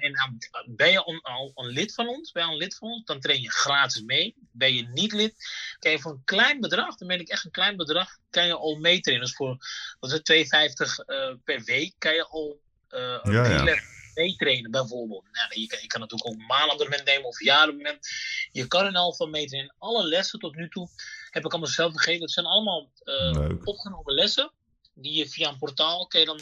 [0.00, 3.04] en, ben je al, al een lid van ons, ben je een lid van ons,
[3.04, 4.34] dan train je gratis mee.
[4.52, 5.34] Ben je niet lid,
[5.78, 8.54] kan je voor een klein bedrag, dan meen ik echt een klein bedrag, kan je
[8.54, 9.26] al meetrainen.
[9.26, 9.56] Dus voor
[10.00, 12.60] dat is 2,50 uh, per week, kan je al
[12.90, 13.64] uh, Ja, ja.
[13.64, 13.80] ja.
[14.14, 15.24] meetrainen bijvoorbeeld.
[15.32, 18.08] Nou, je, kan, je kan natuurlijk ook een maandabonnement nemen of een jaarabonnement.
[18.52, 19.74] Je kan in al van meetrainen.
[19.78, 20.88] Alle lessen tot nu toe
[21.30, 22.22] heb ik allemaal zelf gegeven.
[22.22, 24.52] Het zijn allemaal uh, opgenomen lessen
[24.94, 26.40] die je via een portaal kan je dan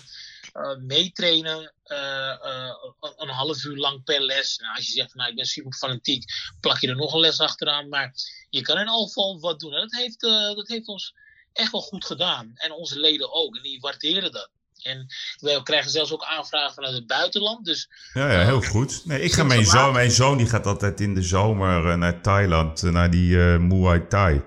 [0.87, 2.73] meetrainen uh, uh,
[3.17, 4.59] een half uur lang per les.
[4.59, 6.25] Nou, als je zegt, nou, ik ben super fanatiek,
[6.61, 7.89] plak je er nog een les achteraan.
[7.89, 8.13] Maar
[8.51, 9.73] je kan in alle geval wat doen.
[9.73, 10.21] En dat heeft,
[10.57, 11.15] dat heeft ons
[11.53, 12.53] echt wel goed gedaan.
[12.55, 13.57] En onze leden ook.
[13.57, 14.51] En die waarderen dat.
[14.83, 15.07] En
[15.41, 17.65] wij krijgen zelfs ook aanvragen vanuit het buitenland.
[17.65, 19.03] Dus, Ja, ja, heel goed.
[19.05, 22.21] Nee, ik ga mijn zoon, mijn zoon die gaat altijd in de zomer eh, naar
[22.21, 24.43] Thailand, eh, naar die eh, Muay Thai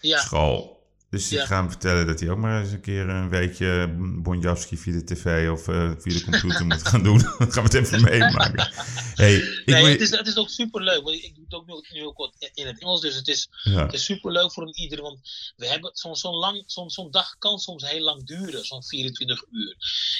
[0.00, 0.77] ja, school.
[1.10, 1.40] Dus Ja.
[1.40, 4.92] ik ga hem vertellen dat hij ook maar eens een keer een weekje Bonjavski via
[4.92, 7.18] de tv of eh, via de computer moet gaan doen.
[7.38, 8.72] Dan gaan we het even meemaken.
[9.14, 11.02] Hey, ik nee, wil- het, is, het is ook super leuk.
[11.02, 13.00] Want ik doe het ook nu, nu ook wat in het Engels.
[13.00, 13.82] Dus het is, ja.
[13.84, 15.18] Het is super leuk voor een ieder, want
[15.56, 19.44] we hebben zo'n zo'n lang, zo'n zo'n dag kan soms heel lang duren, zo'n 24
[19.50, 19.76] uur.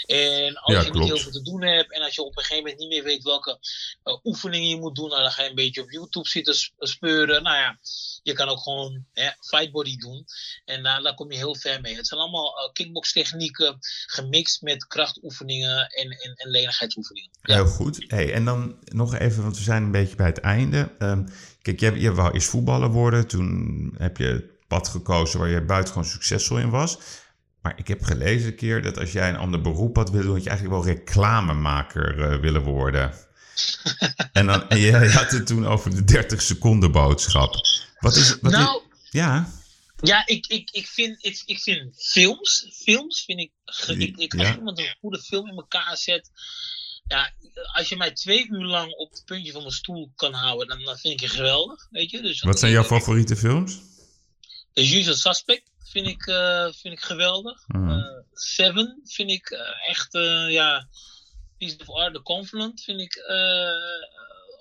[0.06, 2.42] En als Ja, je niet heel veel te doen hebt en als je op een
[2.42, 3.58] gegeven moment niet meer weet welke
[4.02, 6.72] eh, oefeningen je moet doen, nou, dan ga je een beetje op YouTube zitten sp-
[6.78, 7.42] speuren.
[7.42, 7.78] Nou ja,
[8.28, 10.24] je kan ook gewoon hè, fightbody doen
[10.64, 11.96] en daar daar kom je heel ver mee.
[11.96, 17.30] Het zijn allemaal eh, kickbox technieken gemixt met krachtoefeningen en, en, en lenigheidsoefeningen.
[17.42, 17.54] Ja.
[17.54, 18.04] Heel goed.
[18.06, 20.90] Hey, en dan nog even, want we zijn een beetje bij het einde.
[20.98, 21.26] Ehm,
[21.62, 23.26] kijk, jij, jij wou eerst voetballer worden.
[23.26, 26.98] Toen heb je het pad gekozen waar je buitengewoon succesvol in was.
[27.62, 30.34] Maar ik heb gelezen een keer dat als jij een ander beroep had willen doen,
[30.34, 33.12] dat je eigenlijk wel reclamemaker eh willen worden.
[34.32, 37.54] en, dan, en je, je had het toen over de 30 seconden boodschap.
[37.98, 39.52] Wat is wat is- Nou, ja,
[40.00, 43.52] Ja, ik, ik, ik, vind, ik, ik vind films, films vind ik,
[43.98, 44.54] ik, ik als Ja.
[44.56, 46.30] iemand een goede film in elkaar zet,
[47.06, 47.32] ja,
[47.72, 50.84] als je mij twee uur lang op het puntje van mijn stoel kan houden, dan,
[50.84, 52.22] dan vind ik je geweldig, weet je.
[52.22, 53.78] Dus wat zijn jouw favoriete films?
[54.72, 57.64] The Usual Suspect vind ik, eh, vind ik geweldig.
[57.66, 57.90] Mhm.
[57.90, 60.08] Eh, Seven vind ik eh, echt,
[60.50, 60.88] ja,
[61.58, 63.16] Piece of Art, The Confident vind ik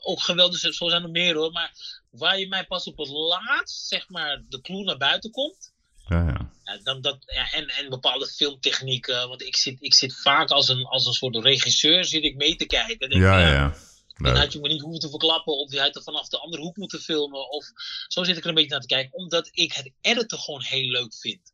[0.01, 0.59] ook geweldig.
[0.59, 1.71] Zo zijn er meer hoor, maar
[2.17, 5.73] waar je mij pas op het laatst, zeg maar, de clue naar buiten komt,
[6.07, 6.51] Ja, ja.
[6.63, 9.27] ja, dan dat, ja, en, en bepaalde filmtechnieken.
[9.27, 12.55] Want ik zit, ik zit vaak als een, als een soort regisseur zit ik mee
[12.55, 13.09] te kijken.
[13.09, 13.75] Denk, Ja, ja.
[14.17, 16.61] Dan had je me niet hoeven te verklappen of je had er vanaf de andere
[16.61, 17.49] hoek moeten filmen.
[17.49, 17.65] Of
[18.07, 19.13] zo zit ik er een beetje naar te kijken.
[19.13, 21.53] Omdat ik het editen gewoon heel leuk vind.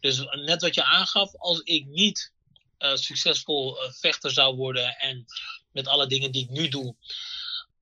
[0.00, 2.32] Dus net wat je aangaf, als ik niet
[2.78, 5.24] eh, succesvol eh, vechter zou worden en
[5.72, 6.94] met alle dingen die ik nu doe.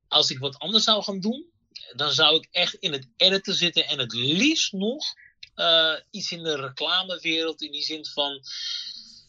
[0.09, 1.47] Als ik wat anders zou gaan doen,
[1.95, 3.87] dan zou ik echt in het editen zitten.
[3.89, 5.05] En het liefst nog
[5.55, 7.63] eh, iets in de reclamewereld.
[7.63, 8.41] In die zin van.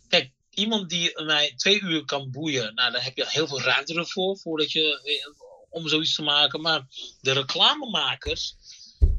[0.07, 2.75] Kijk, iemand die mij twee uur kan boeien.
[2.75, 4.37] Nou, daar heb je heel veel ruimte ervoor.
[4.37, 6.61] Voordat je, eh, om zoiets te maken.
[6.61, 6.87] Maar
[7.21, 8.55] de reclamemakers.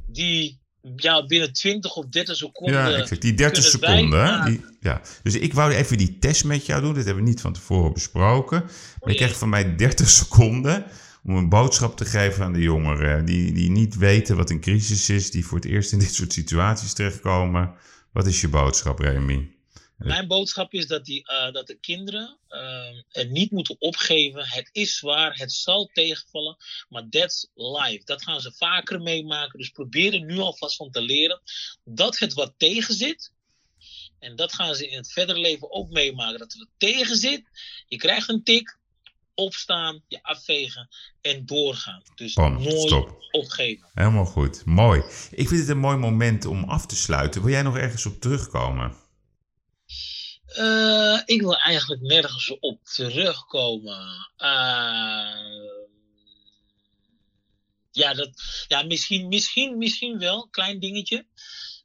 [0.07, 0.59] Die
[0.97, 2.77] ja, binnen 20 of 30 seconden.
[2.77, 3.23] Ja, exact.
[3.23, 4.45] Die 30 kunnen wij seconden.
[4.45, 5.01] Die, ja.
[5.23, 6.95] Dus ik wou even die test met jou doen.
[6.95, 8.61] Dit hebben we niet van tevoren besproken.
[8.61, 9.17] Maar je jee.
[9.17, 10.87] krijgt van mij 30 seconden
[11.29, 13.25] om een boodschap te geven aan de jongeren.
[13.25, 15.31] Die, die niet weten wat een crisis is.
[15.31, 17.75] Die voor het eerst in dit soort situaties terechtkomen.
[18.13, 19.57] Wat is je boodschap, Remy?
[19.97, 24.47] Mijn boodschap is dat, die, eh, dat de kinderen eh, er niet moeten opgeven.
[24.47, 26.57] Het is zwaar, het zal tegenvallen,
[26.89, 28.05] maar that's life.
[28.05, 29.59] Dat gaan ze vaker meemaken.
[29.59, 31.41] Dus probeer er nu alvast van te leren
[31.85, 33.33] dat het wat tegen zit.
[34.19, 36.39] En dat gaan ze in het verdere leven ook meemaken.
[36.39, 37.43] Dat het wat tegen zit.
[37.87, 38.78] Je krijgt een tik,
[39.39, 40.89] opstaan, je afvegen
[41.21, 42.03] en doorgaan.
[42.15, 43.25] Dus Bam, nooit stop.
[43.31, 43.89] opgeven.
[43.95, 44.65] Helemaal goed.
[44.65, 45.03] Mooi.
[45.31, 47.43] Ik vind het een mooi moment om af te sluiten.
[47.43, 48.97] Wil jij nog ergens op terugkomen?
[50.47, 54.29] Eh, ik wil eigenlijk nergens op terugkomen.
[54.37, 54.49] Eh,
[57.91, 58.31] ja, dat,
[58.69, 60.49] ja misschien, misschien, misschien wel.
[60.51, 61.27] Klein dingetje.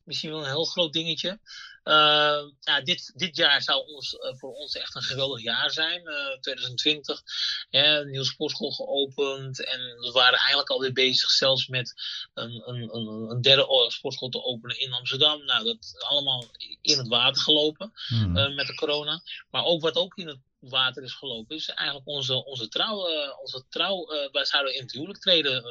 [0.04, 1.40] Misschien wel een heel groot dingetje.
[1.84, 6.02] Uh, ja, dit, dit jaar zou ons, uh, voor ons echt een geweldig jaar zijn,
[6.02, 7.22] uh, 2020.
[7.70, 11.94] Ja, een nieuwe sportschool geopend en we waren eigenlijk alweer bezig zelfs met
[12.34, 15.46] een, een, een, een derde sportschool te openen in Amsterdam.
[15.46, 16.46] Nou, dat allemaal
[16.82, 18.56] in het water gelopen hmm.
[18.56, 19.22] met de corona.
[19.50, 22.98] Maar ook wat ook in het water is gelopen, is eigenlijk onze, onze trouw.
[23.42, 25.64] onze trouw wij zouden in het huwelijk treden,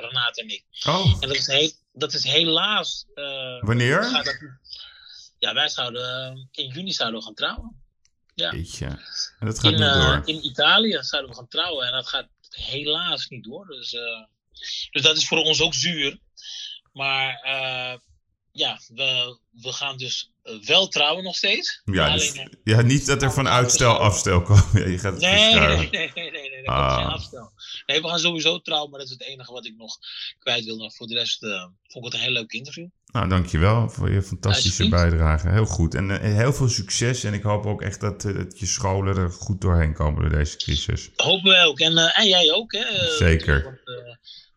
[0.00, 0.64] Renate en ik.
[0.86, 1.16] Oh.
[1.20, 3.06] En dat is, dat is helaas.
[3.60, 4.00] Wanneer?
[4.00, 4.38] Dat,
[5.38, 7.82] ja, wij zouden in juni zouden we gaan trouwen.
[8.34, 8.50] Ja.
[8.50, 10.22] En dat gaat in, niet door.
[10.24, 13.66] in Italië zouden we gaan trouwen en dat gaat helaas niet door.
[13.66, 13.90] Dus,
[14.90, 16.18] dus dat is voor ons ook zuur.
[16.92, 17.40] Maar
[18.58, 20.30] ja, we, we gaan dus
[20.60, 21.80] wel trouwen nog steeds.
[21.84, 24.66] Ja, dus, ja niet dat er van uitstel afstel komt.
[24.78, 26.96] Ja, je gaat het nee, nee, nee, nee, nee, nee, ah.
[26.96, 27.52] geen afstel.
[27.86, 29.98] Nee, we gaan sowieso trouwen, maar dat is het enige wat ik nog
[30.38, 30.90] kwijt wil.
[30.90, 32.88] Voor de rest uh, vond ik het een heel leuk interview.
[33.12, 35.48] Nou, dankjewel voor je fantastische ja, bijdrage.
[35.48, 35.94] Heel goed.
[35.94, 37.24] En uh, heel veel succes.
[37.24, 40.38] En ik hoop ook echt dat, uh, dat je scholen er goed doorheen komen door
[40.38, 41.10] deze crisis.
[41.16, 41.80] Hopen we ook.
[41.80, 43.10] En, en jij ook, hè?
[43.16, 43.62] Zeker.
[43.62, 43.76] Want,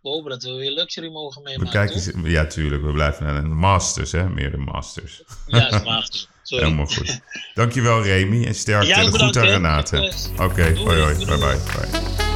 [0.01, 1.81] we hopen dat we weer luxury mogen meemaken.
[1.81, 2.83] We kijken, ja, tuurlijk.
[2.83, 4.29] We blijven naar de masters, hè?
[4.29, 5.23] Meer de masters.
[5.47, 6.27] Ja, de masters.
[6.43, 6.63] Sorry.
[6.63, 7.19] Helemaal goed.
[7.53, 8.45] Dankjewel, Remy.
[8.45, 10.13] En sterkte en goed aan Renate.
[10.33, 11.15] Oké, okay, hoi hoi.
[11.15, 11.37] Bye bye.
[11.37, 12.30] bye.